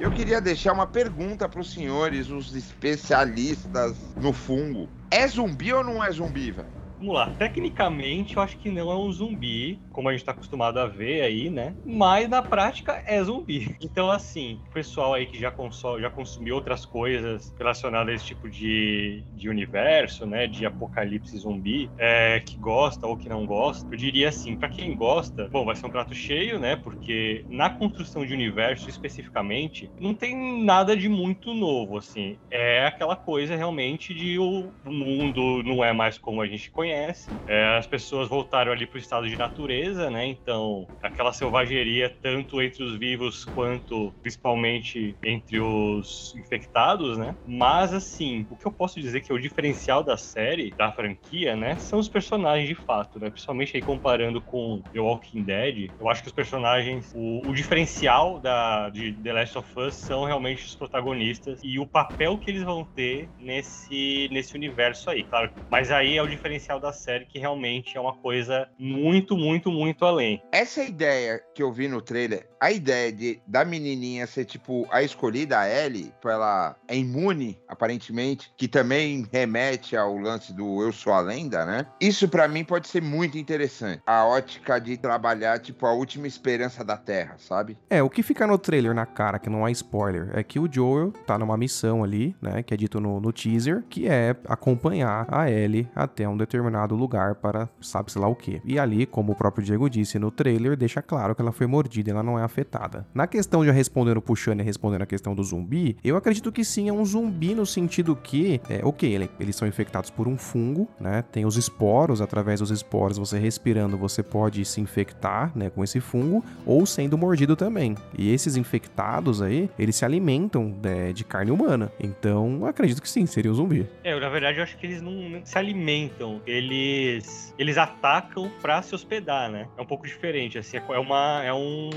Eu 0.00 0.10
queria 0.10 0.40
deixar 0.40 0.72
uma 0.72 0.86
pergunta 0.86 1.46
para 1.46 1.60
os 1.60 1.74
senhores, 1.74 2.30
os 2.30 2.56
especialistas 2.56 3.98
no 4.16 4.32
fungo. 4.32 4.88
É 5.10 5.26
zumbi 5.26 5.72
ou 5.72 5.82
não 5.82 6.02
é 6.02 6.10
zumbi, 6.10 6.50
velho? 6.52 6.79
Vamos 7.00 7.14
lá, 7.14 7.28
tecnicamente 7.28 8.36
eu 8.36 8.42
acho 8.42 8.58
que 8.58 8.70
não 8.70 8.92
é 8.92 8.94
um 8.94 9.10
zumbi, 9.10 9.80
como 9.90 10.10
a 10.10 10.12
gente 10.12 10.22
tá 10.22 10.32
acostumado 10.32 10.78
a 10.78 10.86
ver 10.86 11.22
aí, 11.22 11.48
né? 11.48 11.74
Mas 11.82 12.28
na 12.28 12.42
prática 12.42 13.02
é 13.06 13.22
zumbi. 13.24 13.74
Então, 13.90 14.10
assim, 14.10 14.60
o 14.68 14.72
pessoal 14.72 15.14
aí 15.14 15.26
que 15.26 15.38
já, 15.38 15.50
consome, 15.50 16.02
já 16.02 16.10
consumiu 16.10 16.54
outras 16.54 16.84
coisas 16.84 17.52
relacionadas 17.58 18.12
a 18.12 18.14
esse 18.14 18.26
tipo 18.26 18.48
de, 18.48 19.24
de 19.32 19.48
universo, 19.48 20.26
né? 20.26 20.46
De 20.46 20.64
apocalipse 20.66 21.36
zumbi, 21.38 21.90
é, 21.96 22.40
que 22.40 22.58
gosta 22.58 23.06
ou 23.06 23.16
que 23.16 23.28
não 23.28 23.46
gosta, 23.46 23.86
eu 23.90 23.96
diria 23.96 24.28
assim, 24.28 24.54
para 24.54 24.68
quem 24.68 24.94
gosta, 24.94 25.48
bom, 25.50 25.64
vai 25.64 25.74
ser 25.74 25.86
um 25.86 25.90
prato 25.90 26.14
cheio, 26.14 26.58
né? 26.58 26.76
Porque 26.76 27.44
na 27.48 27.70
construção 27.70 28.24
de 28.24 28.34
universo 28.34 28.90
especificamente, 28.90 29.90
não 29.98 30.14
tem 30.14 30.62
nada 30.62 30.96
de 30.96 31.08
muito 31.08 31.54
novo, 31.54 31.96
assim. 31.96 32.38
É 32.50 32.86
aquela 32.86 33.16
coisa 33.16 33.56
realmente 33.56 34.14
de 34.14 34.38
o 34.38 34.72
mundo 34.84 35.62
não 35.64 35.82
é 35.82 35.92
mais 35.92 36.18
como 36.18 36.42
a 36.42 36.46
gente 36.46 36.70
conhece 36.70 36.89
conhece. 36.90 37.40
É, 37.46 37.76
as 37.76 37.86
pessoas 37.86 38.28
voltaram 38.28 38.72
ali 38.72 38.86
para 38.86 38.96
o 38.96 39.00
estado 39.00 39.28
de 39.28 39.36
natureza, 39.36 40.10
né? 40.10 40.26
Então, 40.26 40.88
aquela 41.02 41.32
selvageria, 41.32 42.14
tanto 42.22 42.60
entre 42.60 42.82
os 42.82 42.98
vivos 42.98 43.44
quanto 43.44 44.12
principalmente 44.20 45.16
entre 45.22 45.60
os 45.60 46.34
infectados, 46.36 47.16
né? 47.16 47.36
Mas, 47.44 47.92
assim, 47.92 48.46
o 48.50 48.56
que 48.56 48.66
eu 48.66 48.72
posso 48.72 49.00
dizer 49.00 49.20
que 49.20 49.30
é 49.30 49.34
o 49.34 49.40
diferencial 49.40 50.02
da 50.02 50.16
série, 50.16 50.74
da 50.76 50.92
franquia, 50.92 51.56
né? 51.56 51.76
São 51.76 51.98
os 51.98 52.08
personagens 52.08 52.68
de 52.68 52.74
fato, 52.74 53.18
né? 53.18 53.30
Principalmente 53.30 53.76
aí 53.76 53.82
comparando 53.82 54.40
com 54.40 54.82
The 54.92 55.00
Walking 55.00 55.44
Dead, 55.44 55.92
eu 55.98 56.08
acho 56.08 56.22
que 56.22 56.28
os 56.28 56.34
personagens, 56.34 57.10
o, 57.14 57.48
o 57.48 57.54
diferencial 57.54 58.40
da, 58.40 58.90
de 58.90 59.12
The 59.22 59.32
Last 59.32 59.58
of 59.58 59.68
Us 59.78 59.94
são 59.94 60.24
realmente 60.24 60.64
os 60.64 60.74
protagonistas 60.74 61.60
e 61.62 61.78
o 61.78 61.86
papel 61.86 62.38
que 62.38 62.50
eles 62.50 62.62
vão 62.62 62.84
ter 62.84 63.30
nesse, 63.38 64.28
nesse 64.32 64.56
universo 64.56 65.10
aí, 65.10 65.24
claro. 65.24 65.50
Mas 65.70 65.90
aí 65.90 66.16
é 66.16 66.22
o 66.22 66.26
diferencial 66.26 66.79
da 66.80 66.92
série, 66.92 67.26
que 67.26 67.38
realmente 67.38 67.96
é 67.96 68.00
uma 68.00 68.14
coisa 68.14 68.68
muito, 68.78 69.36
muito, 69.36 69.70
muito 69.70 70.04
além. 70.04 70.42
Essa 70.50 70.82
ideia 70.82 71.40
que 71.54 71.62
eu 71.62 71.72
vi 71.72 71.86
no 71.86 72.00
trailer, 72.00 72.48
a 72.60 72.70
ideia 72.70 73.10
de 73.10 73.40
da 73.46 73.64
menininha 73.64 74.26
ser 74.26 74.44
tipo 74.44 74.86
a 74.90 75.02
escolhida, 75.02 75.58
a 75.58 75.68
Ellie, 75.68 76.12
pra 76.20 76.32
ela 76.34 76.76
é 76.86 76.96
imune, 76.96 77.58
aparentemente, 77.66 78.52
que 78.56 78.68
também 78.68 79.26
remete 79.32 79.96
ao 79.96 80.16
lance 80.18 80.52
do 80.52 80.82
eu 80.82 80.92
sou 80.92 81.12
a 81.12 81.20
lenda, 81.20 81.64
né? 81.64 81.86
Isso 82.00 82.28
para 82.28 82.46
mim 82.46 82.62
pode 82.62 82.86
ser 82.88 83.00
muito 83.02 83.38
interessante. 83.38 84.02
A 84.06 84.24
ótica 84.26 84.78
de 84.78 84.96
trabalhar 84.96 85.58
tipo 85.58 85.86
a 85.86 85.92
última 85.92 86.26
esperança 86.26 86.84
da 86.84 86.96
Terra, 86.96 87.36
sabe? 87.38 87.78
É, 87.88 88.02
o 88.02 88.10
que 88.10 88.22
fica 88.22 88.46
no 88.46 88.58
trailer 88.58 88.94
na 88.94 89.06
cara, 89.06 89.38
que 89.38 89.48
não 89.48 89.66
é 89.66 89.70
spoiler, 89.72 90.30
é 90.34 90.42
que 90.42 90.58
o 90.58 90.68
Joel 90.70 91.12
tá 91.26 91.38
numa 91.38 91.56
missão 91.56 92.04
ali, 92.04 92.36
né, 92.42 92.62
que 92.62 92.74
é 92.74 92.76
dito 92.76 93.00
no, 93.00 93.20
no 93.20 93.32
teaser, 93.32 93.82
que 93.88 94.06
é 94.06 94.36
acompanhar 94.46 95.26
a 95.30 95.50
Ellie 95.50 95.88
até 95.94 96.28
um 96.28 96.36
determinado 96.36 96.94
lugar 96.94 97.36
para 97.36 97.68
sabe-se 97.80 98.18
lá 98.18 98.28
o 98.28 98.34
que. 98.34 98.60
E 98.64 98.78
ali, 98.78 99.06
como 99.06 99.32
o 99.32 99.36
próprio 99.36 99.64
Diego 99.64 99.88
disse 99.88 100.18
no 100.18 100.30
trailer, 100.30 100.76
deixa 100.76 101.00
claro 101.00 101.34
que 101.34 101.40
ela 101.40 101.52
foi 101.52 101.66
mordida 101.66 102.10
ela 102.10 102.22
não 102.22 102.38
é 102.38 102.42
afetada. 102.50 103.06
Na 103.14 103.26
questão 103.26 103.64
de 103.64 103.70
respondendo 103.70 104.20
pro 104.20 104.34
Shane 104.36 104.62
respondendo 104.62 105.02
a 105.02 105.06
questão 105.06 105.34
do 105.34 105.42
zumbi, 105.42 105.96
eu 106.04 106.16
acredito 106.16 106.50
que 106.52 106.64
sim, 106.64 106.88
é 106.88 106.92
um 106.92 107.04
zumbi 107.04 107.54
no 107.54 107.64
sentido 107.64 108.14
que, 108.16 108.60
é, 108.68 108.80
ok, 108.84 109.12
ele- 109.12 109.30
eles 109.38 109.56
são 109.56 109.66
infectados 109.68 110.10
por 110.10 110.26
um 110.28 110.36
fungo, 110.36 110.88
né, 111.00 111.22
tem 111.30 111.44
os 111.46 111.56
esporos, 111.56 112.20
através 112.20 112.60
dos 112.60 112.70
esporos, 112.70 113.16
você 113.18 113.38
respirando, 113.38 113.96
você 113.96 114.22
pode 114.22 114.64
se 114.64 114.80
infectar, 114.80 115.52
né, 115.56 115.70
com 115.70 115.82
esse 115.84 116.00
fungo, 116.00 116.44
ou 116.66 116.84
sendo 116.84 117.16
mordido 117.16 117.54
também. 117.56 117.94
E 118.18 118.32
esses 118.32 118.56
infectados 118.56 119.40
aí, 119.40 119.70
eles 119.78 119.96
se 119.96 120.04
alimentam 120.04 120.70
de, 120.70 121.12
de 121.12 121.24
carne 121.24 121.50
humana. 121.50 121.92
Então, 122.00 122.64
acredito 122.66 123.00
que 123.00 123.08
sim, 123.08 123.26
seria 123.26 123.50
um 123.50 123.54
zumbi. 123.54 123.86
É, 124.02 124.12
eu, 124.12 124.20
na 124.20 124.28
verdade, 124.28 124.58
eu 124.58 124.64
acho 124.64 124.76
que 124.76 124.86
eles 124.86 125.00
não, 125.00 125.40
se 125.44 125.56
alimentam. 125.56 126.40
Eles 126.46 127.54
eles 127.58 127.76
atacam 127.76 128.50
pra 128.62 128.80
se 128.80 128.94
hospedar, 128.94 129.50
né? 129.50 129.66
É 129.76 129.82
um 129.82 129.86
pouco 129.86 130.06
diferente, 130.06 130.56
assim, 130.58 130.78
é 130.78 130.98
uma 130.98 131.42
é 131.44 131.52
um, 131.52 131.90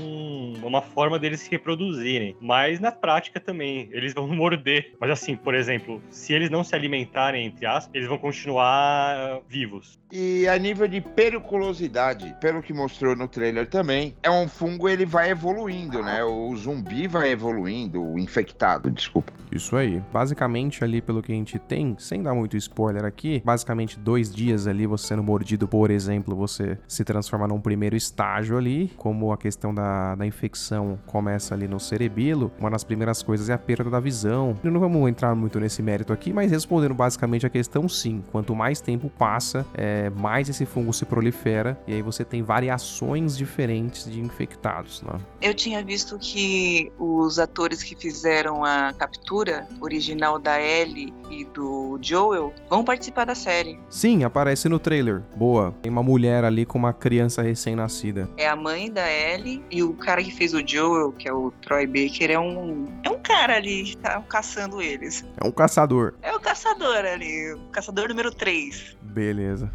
uma 0.62 0.82
forma 0.82 1.18
deles 1.18 1.40
se 1.40 1.50
reproduzirem. 1.50 2.36
Mas 2.40 2.80
na 2.80 2.92
prática 2.92 3.40
também, 3.40 3.88
eles 3.92 4.12
vão 4.12 4.26
morder. 4.34 4.94
Mas 5.00 5.10
assim, 5.10 5.36
por 5.36 5.54
exemplo, 5.54 6.02
se 6.10 6.32
eles 6.32 6.50
não 6.50 6.62
se 6.62 6.74
alimentarem 6.74 7.46
entre 7.46 7.66
aspas, 7.66 7.94
eles 7.94 8.08
vão 8.08 8.18
continuar 8.18 9.40
vivos. 9.48 9.98
E 10.12 10.46
a 10.46 10.56
nível 10.58 10.86
de 10.86 11.00
periculosidade, 11.00 12.36
pelo 12.40 12.62
que 12.62 12.72
mostrou 12.72 13.16
no 13.16 13.26
trailer 13.26 13.68
também, 13.68 14.14
é 14.22 14.30
um 14.30 14.46
fungo, 14.46 14.88
ele 14.88 15.04
vai 15.04 15.30
evoluindo, 15.30 16.02
né? 16.02 16.22
O 16.22 16.54
zumbi 16.56 17.08
vai 17.08 17.30
evoluindo, 17.30 18.00
o 18.00 18.18
infectado, 18.18 18.90
desculpa. 18.90 19.32
Isso 19.50 19.76
aí. 19.76 20.02
Basicamente, 20.12 20.84
ali, 20.84 21.00
pelo 21.00 21.22
que 21.22 21.32
a 21.32 21.34
gente 21.34 21.58
tem, 21.58 21.96
sem 21.98 22.22
dar 22.22 22.34
muito 22.34 22.56
spoiler 22.56 23.04
aqui, 23.04 23.42
basicamente 23.44 23.98
dois 23.98 24.32
dias 24.32 24.66
ali, 24.66 24.86
você 24.86 25.14
sendo 25.14 25.22
mordido, 25.22 25.68
por 25.68 25.90
exemplo, 25.90 26.34
você 26.34 26.76
se 26.88 27.04
transforma 27.04 27.46
num 27.46 27.60
primeiro 27.60 27.96
estágio 27.96 28.58
ali, 28.58 28.90
como 28.96 29.32
a 29.32 29.38
questão 29.38 29.74
da, 29.74 30.14
da 30.16 30.26
infecção 30.34 30.98
começa 31.06 31.54
ali 31.54 31.68
no 31.68 31.78
cerebelo, 31.78 32.50
uma 32.58 32.70
das 32.70 32.84
primeiras 32.84 33.22
coisas 33.22 33.48
é 33.48 33.52
a 33.52 33.58
perda 33.58 33.88
da 33.88 34.00
visão. 34.00 34.58
Não 34.62 34.80
vamos 34.80 35.08
entrar 35.08 35.34
muito 35.34 35.60
nesse 35.60 35.82
mérito 35.82 36.12
aqui, 36.12 36.32
mas 36.32 36.50
respondendo 36.50 36.94
basicamente 36.94 37.46
a 37.46 37.50
questão, 37.50 37.88
sim. 37.88 38.22
Quanto 38.32 38.54
mais 38.54 38.80
tempo 38.80 39.08
passa, 39.08 39.64
é, 39.74 40.10
mais 40.10 40.48
esse 40.48 40.66
fungo 40.66 40.92
se 40.92 41.04
prolifera, 41.04 41.78
e 41.86 41.94
aí 41.94 42.02
você 42.02 42.24
tem 42.24 42.42
variações 42.42 43.36
diferentes 43.36 44.10
de 44.10 44.20
infectados, 44.20 45.02
né? 45.02 45.18
Eu 45.40 45.54
tinha 45.54 45.82
visto 45.84 46.18
que 46.18 46.92
os 46.98 47.38
atores 47.38 47.82
que 47.82 47.94
fizeram 47.94 48.64
a 48.64 48.92
captura 48.92 49.66
original 49.80 50.38
da 50.38 50.60
Ellie 50.60 51.12
e 51.30 51.44
do 51.44 51.98
Joel 52.00 52.52
vão 52.68 52.84
participar 52.84 53.24
da 53.24 53.34
série. 53.34 53.78
Sim, 53.88 54.24
aparece 54.24 54.68
no 54.68 54.78
trailer. 54.78 55.22
Boa. 55.36 55.74
Tem 55.82 55.90
uma 55.90 56.02
mulher 56.02 56.44
ali 56.44 56.64
com 56.64 56.78
uma 56.78 56.92
criança 56.92 57.42
recém-nascida. 57.42 58.28
É 58.36 58.48
a 58.48 58.56
mãe 58.56 58.90
da 58.90 59.10
Ellie 59.10 59.62
e 59.70 59.82
o 59.82 59.92
cara 59.94 60.20
que 60.24 60.30
fez 60.30 60.54
o 60.54 60.66
Joel, 60.66 61.12
que 61.12 61.28
é 61.28 61.32
o 61.32 61.50
Troy 61.62 61.86
Baker, 61.86 62.30
é 62.30 62.38
um 62.38 62.86
é 63.02 63.10
um 63.10 63.18
cara 63.18 63.56
ali 63.56 63.84
que 63.84 63.96
tá 63.96 64.20
caçando 64.22 64.80
eles. 64.80 65.24
É 65.40 65.46
um 65.46 65.52
caçador. 65.52 66.14
É 66.22 66.34
o 66.34 66.40
caçador 66.40 67.04
ali, 67.04 67.52
o 67.52 67.68
caçador 67.70 68.08
número 68.08 68.30
3. 68.30 68.96
Beleza. 69.02 69.70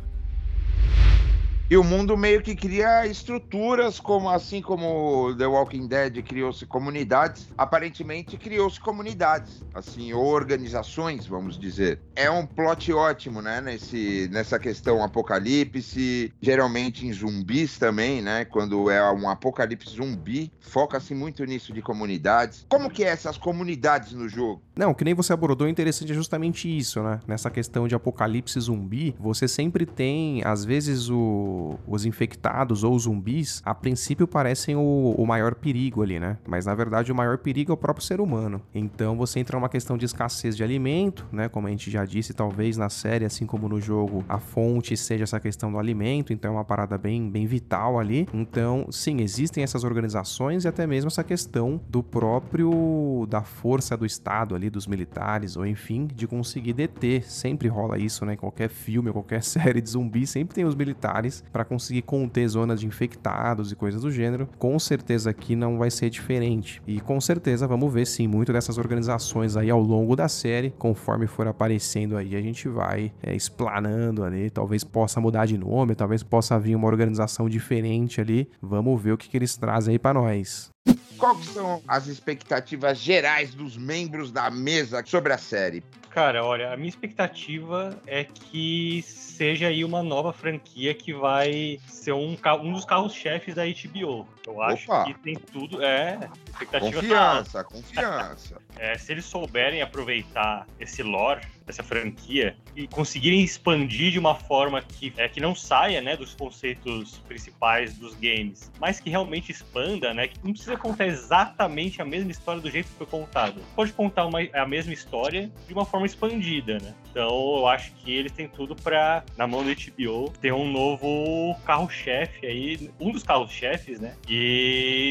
E 1.72 1.78
o 1.78 1.84
mundo 1.84 2.18
meio 2.18 2.42
que 2.42 2.56
cria 2.56 3.06
estruturas, 3.06 4.00
como 4.00 4.28
assim 4.28 4.60
como 4.60 5.36
The 5.38 5.46
Walking 5.46 5.88
Dead 5.88 6.24
criou-se 6.24 6.66
comunidades, 6.66 7.46
aparentemente 7.56 8.40
criou-se 8.40 8.80
comunidades, 8.80 9.64
assim, 9.72 10.12
ou 10.12 10.26
organizações, 10.26 11.28
vamos 11.28 11.60
dizer. 11.60 12.02
É 12.16 12.28
um 12.28 12.44
plot 12.44 12.92
ótimo, 12.92 13.40
né, 13.40 13.62
nesse, 13.62 14.28
nessa 14.32 14.58
questão 14.58 15.04
apocalipse, 15.04 16.34
geralmente 16.42 17.06
em 17.06 17.14
zumbis 17.14 17.78
também, 17.78 18.20
né, 18.20 18.46
quando 18.46 18.90
é 18.90 19.12
um 19.12 19.30
apocalipse 19.30 19.96
zumbi, 19.96 20.52
foca-se 20.60 21.14
muito 21.14 21.46
nisso 21.46 21.72
de 21.72 21.84
comunidades. 21.84 22.66
Como 22.68 22.90
que 22.90 23.04
é 23.04 23.10
essas 23.10 23.38
comunidades 23.38 24.14
no 24.14 24.28
jogo? 24.28 24.64
Não, 24.80 24.94
que 24.94 25.04
nem 25.04 25.14
você 25.14 25.34
abordou, 25.34 25.68
o 25.68 25.70
interessante 25.70 26.14
é 26.14 26.16
justamente 26.16 26.66
isso, 26.66 27.04
né? 27.04 27.20
Nessa 27.28 27.50
questão 27.50 27.86
de 27.86 27.96
apocalipse 27.96 28.58
zumbi, 28.62 29.14
você 29.20 29.46
sempre 29.46 29.86
tem, 29.86 30.42
às 30.46 30.64
vezes, 30.64 31.10
o- 31.10 31.78
os 31.86 32.06
infectados 32.06 32.82
ou 32.82 32.98
zumbis, 32.98 33.62
a 33.66 33.76
princípio 33.76 34.26
parecem 34.26 34.78
o, 34.78 35.14
o 35.18 35.28
maior 35.28 35.54
perigo 35.54 36.02
ali, 36.02 36.18
né? 36.18 36.38
Mas 36.48 36.66
na 36.66 36.74
verdade 36.74 37.12
o 37.12 37.16
maior 37.16 37.38
perigo 37.40 37.74
é 37.74 37.74
o 37.74 37.78
próprio 37.78 38.06
ser 38.06 38.22
humano. 38.22 38.62
Então 38.74 39.18
você 39.18 39.42
entra 39.42 39.58
numa 39.58 39.68
questão 39.68 39.98
de 39.98 40.06
escassez 40.06 40.56
de 40.56 40.64
alimento, 40.64 41.26
né? 41.30 41.50
Como 41.50 41.68
a 41.68 41.70
gente 41.72 41.92
já 41.92 42.06
disse, 42.06 42.34
talvez 42.34 42.78
na 42.78 42.88
série, 42.90 43.26
assim 43.26 43.46
como 43.46 43.68
no 43.68 43.82
jogo, 43.82 44.24
a 44.30 44.40
fonte 44.40 44.96
seja 44.96 45.26
essa 45.26 45.42
questão 45.42 45.70
do 45.74 45.78
alimento, 45.78 46.32
então 46.32 46.52
é 46.54 46.56
uma 46.56 46.64
parada 46.64 46.98
bem, 46.98 47.30
bem 47.30 47.46
vital 47.46 48.00
ali. 48.00 48.30
Então, 48.34 48.88
sim, 48.92 49.20
existem 49.20 49.62
essas 49.62 49.84
organizações 49.84 50.64
e 50.64 50.70
até 50.70 50.88
mesmo 50.88 51.10
essa 51.10 51.24
questão 51.24 51.82
do 51.90 52.02
próprio 52.02 53.28
da 53.30 53.42
força 53.42 53.98
do 53.98 54.06
Estado 54.06 54.56
ali, 54.56 54.69
dos 54.70 54.88
militares, 54.88 55.58
ou 55.58 55.66
enfim, 55.66 56.08
de 56.14 56.28
conseguir 56.28 56.74
deter. 56.74 57.24
Sempre 57.24 57.68
rola 57.68 57.98
isso, 57.98 58.26
né? 58.26 58.36
Qualquer 58.36 58.70
filme, 58.70 59.12
qualquer 59.12 59.42
série 59.44 59.82
de 59.82 59.90
zumbi, 59.90 60.26
sempre 60.26 60.56
tem 60.56 60.66
os 60.66 60.76
militares 60.76 61.44
para 61.52 61.66
conseguir 61.66 62.02
conter 62.04 62.48
zonas 62.48 62.80
de 62.80 62.88
infectados 62.88 63.72
e 63.72 63.76
coisas 63.76 64.02
do 64.02 64.12
gênero. 64.12 64.48
Com 64.58 64.78
certeza 64.80 65.30
aqui 65.30 65.56
não 65.56 65.78
vai 65.78 65.92
ser 65.92 66.10
diferente. 66.10 66.82
E 66.88 67.00
com 67.00 67.20
certeza 67.20 67.68
vamos 67.68 67.94
ver 67.94 68.06
sim 68.06 68.28
muito 68.28 68.54
dessas 68.54 68.78
organizações 68.78 69.56
aí 69.56 69.70
ao 69.70 69.82
longo 69.82 70.16
da 70.16 70.28
série, 70.28 70.72
conforme 70.78 71.28
for 71.28 71.48
aparecendo 71.48 72.18
aí, 72.18 72.36
a 72.36 72.42
gente 72.42 72.68
vai 72.68 73.12
é, 73.22 73.36
explanando 73.36 74.24
ali, 74.24 74.50
talvez 74.50 74.84
possa 74.84 75.20
mudar 75.20 75.46
de 75.46 75.58
nome, 75.58 75.96
talvez 75.96 76.24
possa 76.24 76.60
vir 76.60 76.76
uma 76.76 76.88
organização 76.88 77.50
diferente 77.50 78.22
ali. 78.22 78.50
Vamos 78.62 79.02
ver 79.02 79.14
o 79.14 79.18
que, 79.18 79.30
que 79.30 79.38
eles 79.38 79.56
trazem 79.58 79.94
aí 79.94 80.00
para 80.00 80.20
nós. 80.20 80.72
Qual 81.20 81.36
são 81.44 81.84
as 81.86 82.08
expectativas 82.08 82.98
gerais 82.98 83.54
dos 83.54 83.76
membros 83.76 84.32
da 84.32 84.50
mesa 84.50 85.04
sobre 85.06 85.34
a 85.34 85.38
série? 85.38 85.84
Cara, 86.10 86.44
olha, 86.44 86.74
a 86.74 86.78
minha 86.78 86.90
expectativa 86.90 87.96
é 88.08 88.24
que 88.24 89.04
seja 89.06 89.68
aí 89.68 89.84
uma 89.84 90.02
nova 90.02 90.34
franquia 90.34 90.94
que 90.94 91.14
vai 91.14 91.78
ser 91.88 92.14
um, 92.14 92.38
um 92.62 92.74
dos 92.74 92.86
carros-chefes 92.86 93.54
da 93.54 93.64
HBO. 93.66 94.26
Eu 94.50 94.62
acho 94.64 94.92
Opa. 94.92 95.06
que 95.06 95.14
tem 95.14 95.36
tudo. 95.36 95.84
É, 95.84 96.30
expectativa 96.48 97.02
tá 97.02 97.38
alta. 97.38 97.64
Confiança, 97.64 97.64
confiança. 97.64 98.62
É, 98.80 98.98
se 98.98 99.12
eles 99.12 99.26
souberem 99.26 99.82
aproveitar 99.82 100.66
esse 100.80 101.04
lore 101.04 101.42
dessa 101.66 101.84
franquia 101.84 102.56
e 102.74 102.88
conseguirem 102.88 103.44
expandir 103.44 104.10
de 104.10 104.18
uma 104.18 104.34
forma 104.34 104.82
que, 104.82 105.14
é, 105.18 105.28
que 105.28 105.42
não 105.42 105.54
saia 105.54 106.02
né, 106.02 106.16
dos 106.16 106.34
conceitos 106.34 107.18
principais 107.28 107.98
dos 107.98 108.16
games, 108.16 108.72
mas 108.80 108.98
que 109.00 109.10
realmente 109.10 109.52
expanda, 109.52 110.14
né? 110.14 110.30
Que 110.30 110.40
não 110.42 110.54
precisa 110.54 110.78
contar 110.78 111.08
exatamente 111.08 112.02
a 112.02 112.06
mesma 112.06 112.32
história 112.32 112.62
do 112.62 112.72
jeito 112.72 112.88
que 112.88 112.96
foi 112.96 113.06
contado. 113.06 113.62
Pode 113.76 113.92
contar 113.92 114.26
uma, 114.26 114.40
a 114.54 114.66
mesma 114.66 114.94
história 114.94 115.52
de 115.68 115.74
uma 115.74 115.84
forma 115.84 116.06
expandida, 116.06 116.80
né? 116.80 116.96
Então 117.12 117.58
eu 117.58 117.68
acho 117.68 117.92
que 117.96 118.12
eles 118.12 118.32
têm 118.32 118.48
tudo 118.48 118.78
pra, 118.78 119.26
na 119.36 119.46
mão 119.46 119.62
do 119.62 119.70
HBO, 119.70 120.32
ter 120.40 120.54
um 120.54 120.72
novo 120.72 121.54
carro-chefe 121.66 122.46
aí, 122.46 122.90
um 123.00 123.12
dos 123.12 123.24
carros-chefes, 123.24 124.00
né? 124.00 124.16
E 124.28 124.39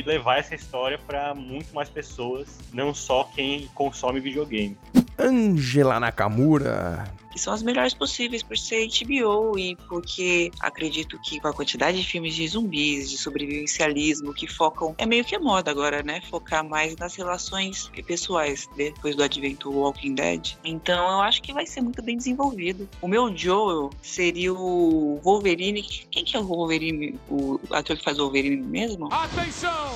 levar 0.07 0.39
essa 0.39 0.55
história 0.55 0.99
pra 0.99 1.35
muito 1.35 1.75
mais 1.75 1.89
pessoas, 1.89 2.49
não 2.73 2.95
só 2.95 3.25
quem 3.35 3.69
consome 3.75 4.21
videogame. 4.21 4.77
Angela 5.19 5.99
Nakamura. 5.99 7.05
Que 7.31 7.39
são 7.39 7.53
as 7.53 7.63
melhores 7.63 7.95
possíveis 7.95 8.43
por 8.43 8.57
ser 8.57 8.89
HBO 8.89 9.59
e 9.59 9.77
porque 9.89 10.51
acredito 10.61 11.19
que 11.21 11.41
com 11.41 11.49
a 11.49 11.53
quantidade 11.53 12.01
de 12.01 12.07
filmes 12.07 12.35
de 12.35 12.47
zumbis, 12.49 13.11
de 13.11 13.19
sobrevivencialismo 13.19 14.33
que 14.33 14.47
focam. 14.47 14.95
É 14.99 15.07
meio 15.07 15.25
que 15.25 15.37
a 15.37 15.41
moda 15.41 15.71
agora, 15.71 16.03
né? 16.03 16.21
Focar 16.23 16.65
mais 16.65 16.97
nas 16.97 17.15
relações 17.15 17.91
pessoais 18.07 18.69
depois 18.77 19.15
do 19.15 19.23
advento 19.23 19.71
do 19.71 19.79
Walking 19.79 20.15
Dead. 20.15 20.55
Então 20.65 21.11
eu 21.11 21.21
acho 21.21 21.43
que 21.43 21.53
vai 21.53 21.67
ser 21.67 21.81
muito 21.81 22.03
bem 22.03 22.17
desenvolvido. 22.17 22.89
O 23.01 23.09
meu 23.09 23.35
Joel 23.37 23.91
seria 24.03 24.53
o 24.53 25.21
Wolverine. 25.23 25.83
Quem 25.83 26.25
que 26.25 26.37
é 26.37 26.41
o 26.41 26.45
Wolverine? 26.45 27.19
O 27.29 27.61
ator 27.71 27.97
que 27.97 28.05
faz 28.05 28.19
o 28.19 28.23
Wolverine 28.23 28.57
mesmo? 28.57 29.09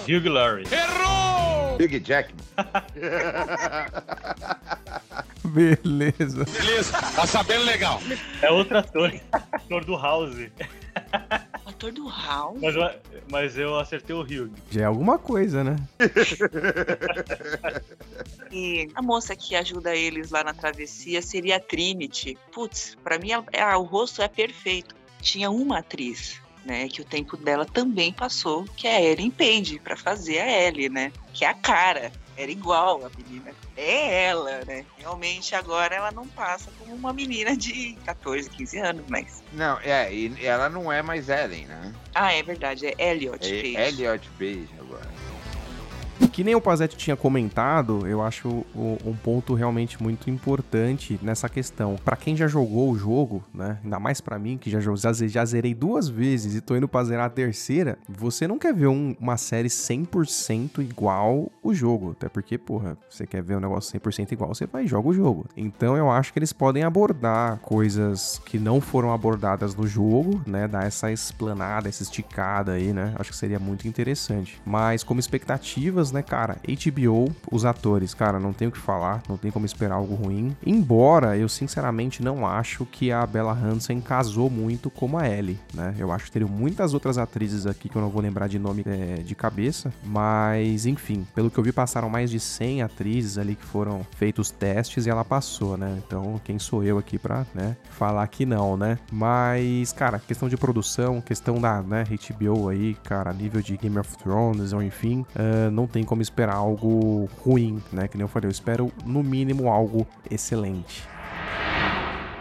Hugh 0.08 0.28
Laurie. 0.28 0.66
Big 1.78 2.02
Jackman. 2.04 2.36
Beleza. 5.52 6.44
Beleza, 6.44 6.92
tá 6.92 7.26
sabendo 7.26 7.64
legal. 7.64 8.00
É 8.40 8.50
outro 8.50 8.78
ator. 8.78 9.12
ator 9.52 9.84
do 9.84 9.96
House. 9.96 10.34
O 11.64 11.68
ator 11.68 11.92
do 11.92 12.08
House? 12.08 12.58
Mas, 12.60 12.74
eu- 12.74 12.90
mas 13.30 13.58
eu 13.58 13.78
acertei 13.78 14.14
o 14.16 14.20
Hugh. 14.22 14.50
Já 14.70 14.82
é 14.82 14.84
alguma 14.84 15.18
coisa, 15.18 15.62
né? 15.62 15.76
E 18.50 18.88
a 18.94 19.00
moça 19.02 19.34
que 19.34 19.54
ajuda 19.56 19.94
eles 19.96 20.30
lá 20.30 20.44
na 20.44 20.52
travessia 20.52 21.22
seria 21.22 21.56
a 21.56 21.60
Trinity. 21.60 22.36
Putz, 22.52 22.96
pra 23.02 23.18
mim 23.18 23.32
a- 23.32 23.42
a- 23.58 23.78
o 23.78 23.82
rosto 23.84 24.20
é 24.22 24.28
perfeito. 24.28 24.94
Tinha 25.22 25.50
uma 25.50 25.78
atriz, 25.78 26.38
né, 26.64 26.86
que 26.88 27.00
o 27.00 27.04
tempo 27.04 27.36
dela 27.36 27.64
também 27.64 28.12
passou, 28.12 28.64
que 28.76 28.86
é 28.86 28.96
a 28.96 29.00
Ellen 29.02 29.30
Page, 29.30 29.78
pra 29.78 29.96
fazer 29.96 30.38
a 30.40 30.66
Ellie, 30.66 30.88
né? 30.90 31.12
Que 31.32 31.44
é 31.44 31.48
a 31.48 31.54
cara. 31.54 32.12
Era 32.42 32.50
igual 32.50 33.04
a 33.06 33.10
menina. 33.16 33.52
É 33.76 34.24
ela, 34.24 34.64
né? 34.64 34.84
Realmente 34.98 35.54
agora 35.54 35.94
ela 35.94 36.10
não 36.10 36.26
passa 36.26 36.72
como 36.76 36.92
uma 36.92 37.12
menina 37.12 37.56
de 37.56 37.96
14, 38.04 38.50
15 38.50 38.78
anos, 38.78 39.04
mas. 39.08 39.44
Não, 39.52 39.78
é, 39.78 40.12
e 40.12 40.44
ela 40.44 40.68
não 40.68 40.92
é 40.92 41.02
mais 41.02 41.28
Ellen, 41.28 41.66
né? 41.66 41.94
Ah, 42.12 42.32
é 42.32 42.42
verdade, 42.42 42.86
é 42.86 42.94
Elliot 42.98 43.38
Page. 43.38 43.76
É 43.76 43.88
Elliot 43.88 44.28
Page 44.30 44.68
agora. 44.80 45.08
Que 46.32 46.42
nem 46.42 46.54
o 46.54 46.60
Pazetti 46.62 46.96
tinha 46.96 47.14
comentado, 47.14 48.06
eu 48.06 48.22
acho 48.22 48.64
um 48.74 49.14
ponto 49.22 49.52
realmente 49.52 50.02
muito 50.02 50.30
importante 50.30 51.20
nessa 51.22 51.46
questão. 51.46 51.96
Pra 52.02 52.16
quem 52.16 52.34
já 52.34 52.48
jogou 52.48 52.90
o 52.90 52.96
jogo, 52.98 53.44
né? 53.52 53.78
Ainda 53.84 54.00
mais 54.00 54.18
pra 54.20 54.38
mim, 54.38 54.56
que 54.56 54.70
já, 54.70 54.80
já, 54.80 55.12
já 55.12 55.44
zerei 55.44 55.74
duas 55.74 56.08
vezes 56.08 56.54
e 56.54 56.62
tô 56.62 56.74
indo 56.74 56.88
pra 56.88 57.04
zerar 57.04 57.26
a 57.26 57.30
terceira, 57.30 57.98
você 58.08 58.48
não 58.48 58.58
quer 58.58 58.72
ver 58.72 58.86
um- 58.86 59.14
uma 59.20 59.36
série 59.36 59.68
100% 59.68 60.80
igual 60.80 61.52
o 61.62 61.74
jogo. 61.74 62.12
Até 62.12 62.30
porque, 62.30 62.56
porra, 62.56 62.96
você 63.10 63.26
quer 63.26 63.42
ver 63.42 63.56
um 63.58 63.60
negócio 63.60 63.90
100% 63.90 64.32
igual, 64.32 64.54
você 64.54 64.66
vai 64.66 64.84
e 64.84 64.88
joga 64.88 65.08
o 65.08 65.12
jogo. 65.12 65.44
Então 65.54 65.98
eu 65.98 66.10
acho 66.10 66.32
que 66.32 66.38
eles 66.38 66.52
podem 66.52 66.82
abordar 66.82 67.58
coisas 67.58 68.40
que 68.46 68.58
não 68.58 68.80
foram 68.80 69.12
abordadas 69.12 69.74
no 69.74 69.86
jogo, 69.86 70.40
né? 70.46 70.66
Dar 70.66 70.86
essa 70.86 71.12
explanada, 71.12 71.90
essa 71.90 72.02
esticada 72.02 72.72
aí, 72.72 72.90
né? 72.94 73.12
Acho 73.18 73.30
que 73.32 73.36
seria 73.36 73.58
muito 73.58 73.86
interessante. 73.86 74.58
Mas 74.64 75.04
como 75.04 75.20
expectativas, 75.20 76.10
né, 76.10 76.21
cara? 76.22 76.56
HBO, 76.66 77.34
os 77.50 77.64
atores, 77.64 78.14
cara, 78.14 78.38
não 78.38 78.52
tem 78.52 78.68
o 78.68 78.72
que 78.72 78.78
falar, 78.78 79.22
não 79.28 79.36
tem 79.36 79.50
como 79.50 79.66
esperar 79.66 79.96
algo 79.96 80.14
ruim. 80.14 80.56
Embora 80.64 81.36
eu 81.36 81.48
sinceramente 81.48 82.22
não 82.22 82.46
acho 82.46 82.84
que 82.86 83.10
a 83.10 83.26
Bella 83.26 83.52
Hansen 83.52 84.00
casou 84.00 84.50
muito 84.50 84.90
como 84.90 85.18
a 85.18 85.28
Ellie, 85.28 85.58
né? 85.74 85.94
Eu 85.98 86.12
acho 86.12 86.26
que 86.26 86.32
teriam 86.32 86.48
muitas 86.48 86.94
outras 86.94 87.18
atrizes 87.18 87.66
aqui 87.66 87.88
que 87.88 87.96
eu 87.96 88.02
não 88.02 88.10
vou 88.10 88.22
lembrar 88.22 88.48
de 88.48 88.58
nome 88.58 88.82
é, 88.86 89.22
de 89.22 89.34
cabeça, 89.34 89.92
mas 90.04 90.86
enfim, 90.86 91.26
pelo 91.34 91.50
que 91.50 91.58
eu 91.58 91.64
vi 91.64 91.72
passaram 91.72 92.08
mais 92.08 92.30
de 92.30 92.38
100 92.38 92.82
atrizes 92.82 93.38
ali 93.38 93.54
que 93.54 93.64
foram 93.64 94.06
feitos 94.16 94.50
testes 94.50 95.06
e 95.06 95.10
ela 95.10 95.24
passou, 95.24 95.76
né? 95.76 96.00
Então, 96.04 96.40
quem 96.44 96.58
sou 96.58 96.84
eu 96.84 96.98
aqui 96.98 97.18
pra, 97.18 97.46
né, 97.54 97.76
falar 97.90 98.26
que 98.28 98.44
não, 98.44 98.76
né? 98.76 98.98
Mas, 99.10 99.92
cara, 99.92 100.18
questão 100.18 100.48
de 100.48 100.56
produção, 100.56 101.20
questão 101.20 101.60
da, 101.60 101.82
né, 101.82 102.04
HBO 102.04 102.68
aí, 102.68 102.94
cara, 103.04 103.32
nível 103.32 103.62
de 103.62 103.76
Game 103.76 103.98
of 103.98 104.16
Thrones, 104.18 104.72
ou 104.72 104.82
enfim, 104.82 105.24
ah, 105.34 105.70
não 105.70 105.86
tem 105.86 106.04
como 106.04 106.11
esperar 106.20 106.56
algo 106.56 107.28
ruim, 107.42 107.80
né? 107.90 108.08
Que 108.08 108.18
nem 108.18 108.24
eu 108.24 108.28
falei, 108.28 108.48
eu 108.48 108.52
espero 108.52 108.92
no 109.06 109.22
mínimo 109.22 109.68
algo 109.68 110.06
excelente. 110.30 111.08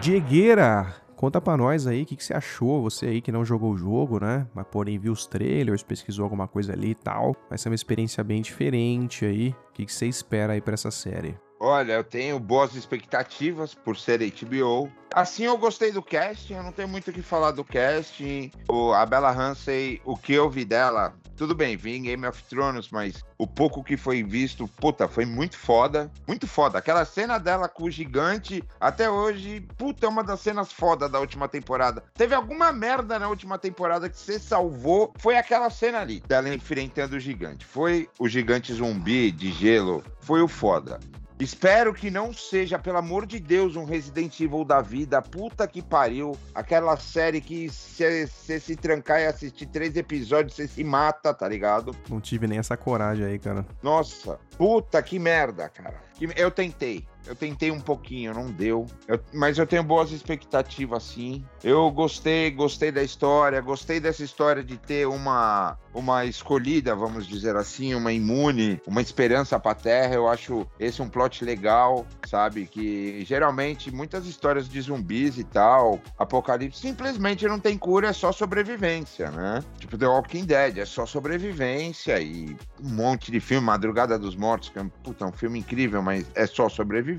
Diegueira, 0.01 0.96
conta 1.16 1.40
pra 1.40 1.56
nós 1.56 1.86
aí 1.86 2.01
o 2.01 2.06
que, 2.06 2.16
que 2.16 2.24
você 2.25 2.34
achou, 2.34 2.82
você 2.82 3.06
aí 3.06 3.22
que 3.22 3.32
não 3.32 3.46
jogou 3.46 3.72
o 3.72 3.78
jogo, 3.78 4.20
né? 4.20 4.48
Mas 4.54 4.66
porém 4.72 4.98
viu 4.98 5.13
os 5.13 5.28
trailers, 5.28 5.84
pesquisou 5.84 6.24
alguma 6.24 6.48
coisa 6.48 6.74
ali 6.74 6.90
e 6.90 6.96
tal. 6.96 7.36
Vai 7.48 7.58
ser 7.58 7.70
uma 7.70 7.75
experiência 7.75 8.24
bem 8.24 8.42
diferente 8.42 9.24
aí. 9.24 9.56
O 9.70 9.74
que, 9.74 9.86
que 9.86 9.94
você 9.94 10.08
espera 10.08 10.54
aí 10.54 10.62
pra 10.62 10.74
essa 10.74 10.90
série? 10.90 11.38
Olha, 11.63 11.94
eu 11.94 12.03
tenho 12.03 12.39
boas 12.39 12.74
expectativas 12.74 13.75
por 13.75 13.96
ser 13.96 14.20
HBO. 14.20 14.91
Assim, 15.13 15.44
eu 15.44 15.56
gostei 15.60 15.91
do 15.91 16.01
casting, 16.01 16.56
eu 16.56 16.63
não 16.63 16.72
tenho 16.72 16.88
muito 16.88 17.12
o 17.12 17.13
que 17.13 17.22
falar 17.22 17.51
do 17.51 17.63
casting. 17.63 18.50
O, 18.68 18.91
a 18.94 19.06
Bella 19.06 19.30
Ramsey, 19.30 20.01
o 20.03 20.18
que 20.18 20.34
eu 20.34 20.50
vi 20.50 20.65
dela, 20.65 21.13
tudo 21.38 21.53
bem, 21.53 21.77
vi 21.77 21.98
em 21.98 22.01
Game 22.01 22.25
of 22.25 22.44
Thrones, 22.46 22.89
mas 22.89 23.24
o 23.38 23.46
pouco 23.46 23.84
que 23.84 23.96
foi 23.96 24.24
visto, 24.24 24.68
puta, 24.68 25.08
foi 25.08 25.24
muito 25.24 25.56
foda. 25.56 26.12
Muito 26.27 26.48
foda. 26.48 26.80
Aquela 26.80 27.06
cena 27.06 27.38
dela 27.38 27.70
com 27.70 27.84
o 27.84 27.91
gigante, 27.91 28.63
até 28.80 29.08
hoje, 29.08 29.62
puta, 29.77 30.08
é 30.08 30.10
uma 30.10 30.24
das 30.24 30.39
cenas 30.39 30.72
foda 30.72 31.08
da 31.08 31.20
última 31.20 31.48
temporada. 31.48 32.03
Teve 32.15 32.34
alguma 32.34 32.72
merda 32.72 33.20
na 33.20 33.27
última 33.27 33.60
temporada 33.60 34.09
que 34.09 34.18
você 34.18 34.40
salvou, 34.40 35.14
foi 35.20 35.38
aquela 35.38 35.70
cena 35.70 36.00
ali, 36.00 36.22
dela 36.22 36.51
enfrentando 36.51 37.18
o 37.18 37.20
gigante. 37.20 37.66
Foi 37.68 38.09
o 38.18 38.27
gigante 38.27 38.74
zumbi 38.74 39.29
de 39.29 39.51
gelo, 39.51 40.03
foi 40.22 40.42
o 40.42 40.48
foda. 40.48 41.00
Espero 41.42 41.92
que 41.92 42.12
não 42.12 42.32
seja, 42.32 42.77
pelo 42.77 43.00
amor 43.00 43.25
de 43.25 43.40
Deus, 43.40 43.75
um 43.75 43.84
Resident 43.84 44.40
Evil 44.40 44.64
da 44.64 44.80
vida. 44.80 45.22
Puta 45.24 45.68
que 45.68 45.82
pariu. 45.82 46.38
Aquela 46.54 46.96
série 46.98 47.42
que 47.42 47.68
você 47.68 48.27
se 48.60 48.75
trancar 48.75 49.20
e 49.22 49.25
assistir 49.25 49.66
três 49.66 49.96
episódios, 49.98 50.54
você 50.56 50.68
se 50.68 50.84
mata, 50.84 51.34
tá 51.34 51.48
ligado? 51.48 51.96
Não 52.08 52.22
tive 52.22 52.46
nem 52.48 52.60
essa 52.60 52.77
coragem 52.77 53.25
aí, 53.25 53.40
cara. 53.40 53.66
Nossa, 53.82 54.40
puta 54.56 55.01
que 55.01 55.18
merda, 55.18 55.68
cara. 55.68 56.00
Que- 56.14 56.30
Eu 56.36 56.51
tentei. 56.51 57.08
Eu 57.25 57.36
tentei 57.36 57.72
um 57.72 57.79
pouquinho, 57.79 58.34
não 58.34 58.46
deu. 58.51 58.86
Eu- 59.07 59.20
mas 59.34 59.57
eu 59.57 59.68
tenho 59.68 59.84
boas 59.84 60.12
expectativas, 60.12 61.03
sim. 61.03 61.44
Eu 61.64 61.90
gostei, 61.92 62.50
gostei 62.51 62.92
da 62.92 63.03
história, 63.03 63.62
gostei 63.62 64.00
dessa 64.00 64.24
história 64.24 64.64
de 64.64 64.77
ter 64.77 65.07
uma, 65.07 65.77
uma 65.94 66.25
escolhida, 66.25 66.96
vamos 66.96 67.27
dizer 67.27 67.55
assim, 67.55 67.94
uma 67.94 68.12
imune, 68.12 68.81
uma 68.88 69.01
esperança 69.01 69.60
pra 69.60 69.75
terra. 69.75 70.16
Eu 70.16 70.27
acho 70.27 70.66
esse 70.79 71.01
um 71.01 71.10
plot 71.10 71.46
legal, 71.46 72.05
sabe? 72.25 72.66
Que 72.66 73.24
geralmente 73.25 73.92
muitas 73.94 74.25
histórias 74.25 74.68
de 74.68 74.81
zumbis 74.81 75.38
e 75.38 75.44
tal, 75.44 76.00
apocalipse, 76.18 76.79
simplesmente 76.81 77.48
não 77.48 77.60
tem 77.60 77.77
cura, 77.77 78.07
é 78.07 78.14
só 78.14 78.31
sobrevivência, 78.31 79.29
né? 79.31 79.64
Tipo 79.79 79.98
The 79.98 80.07
Walking 80.07 80.46
Dead, 80.46 80.77
é 80.79 80.86
só 80.86 81.05
sobrevivência 81.05 82.20
e 82.20 82.55
um 82.84 82.90
monte 82.90 83.31
de 83.31 83.40
filme, 83.40 83.66
Madrugada 83.68 84.18
dos 84.18 84.36
Mortos, 84.36 84.70
que 84.70 84.79
é 84.79 84.81
um, 84.81 84.90
puta, 84.90 85.25
um 85.25 85.31
filme 85.31 85.60
incrível, 85.60 86.01
mas 86.01 86.25
é 86.34 86.48
só 86.48 86.68
sobrevivência. 86.68 87.10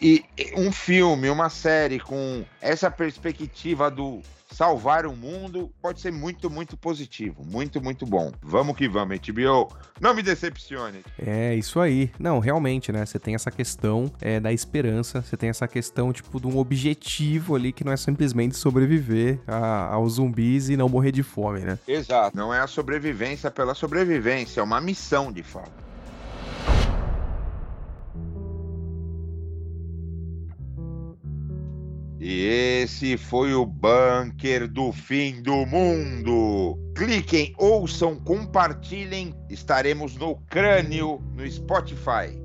E 0.00 0.24
e 0.38 0.52
um 0.56 0.70
filme, 0.72 1.28
uma 1.30 1.48
série 1.48 1.98
com 2.00 2.44
essa 2.60 2.90
perspectiva 2.90 3.90
do 3.90 4.20
salvar 4.52 5.06
o 5.06 5.14
mundo 5.16 5.70
pode 5.80 6.00
ser 6.00 6.10
muito, 6.12 6.50
muito 6.50 6.76
positivo. 6.76 7.44
Muito, 7.46 7.80
muito 7.80 8.04
bom. 8.04 8.32
Vamos 8.42 8.76
que 8.76 8.88
vamos, 8.88 9.16
HBO. 9.20 9.68
Não 10.00 10.12
me 10.12 10.22
decepcione. 10.22 11.02
É, 11.24 11.54
isso 11.54 11.78
aí. 11.80 12.10
Não, 12.18 12.40
realmente, 12.40 12.90
né? 12.90 13.06
Você 13.06 13.18
tem 13.18 13.34
essa 13.36 13.50
questão 13.50 14.10
é, 14.20 14.40
da 14.40 14.52
esperança, 14.52 15.22
você 15.22 15.36
tem 15.36 15.48
essa 15.50 15.68
questão, 15.68 16.12
tipo, 16.12 16.40
de 16.40 16.48
um 16.48 16.58
objetivo 16.58 17.54
ali 17.54 17.72
que 17.72 17.84
não 17.84 17.92
é 17.92 17.96
simplesmente 17.96 18.56
sobreviver 18.56 19.38
a- 19.46 19.94
aos 19.94 20.14
zumbis 20.14 20.68
e 20.68 20.76
não 20.76 20.88
morrer 20.88 21.12
de 21.12 21.22
fome, 21.22 21.60
né? 21.60 21.78
Exato. 21.86 22.36
Não 22.36 22.52
é 22.52 22.58
a 22.60 22.66
sobrevivência 22.66 23.50
pela 23.52 23.74
sobrevivência, 23.74 24.60
é 24.60 24.62
uma 24.64 24.80
missão 24.80 25.30
de 25.32 25.42
fato. 25.44 25.70
E 32.22 32.82
esse 32.82 33.16
foi 33.16 33.54
o 33.54 33.64
bunker 33.64 34.68
do 34.68 34.92
fim 34.92 35.40
do 35.40 35.64
mundo. 35.64 36.78
Cliquem, 36.94 37.54
ouçam, 37.56 38.14
compartilhem. 38.16 39.34
Estaremos 39.48 40.16
no 40.16 40.36
crânio 40.50 41.18
no 41.34 41.50
Spotify. 41.50 42.39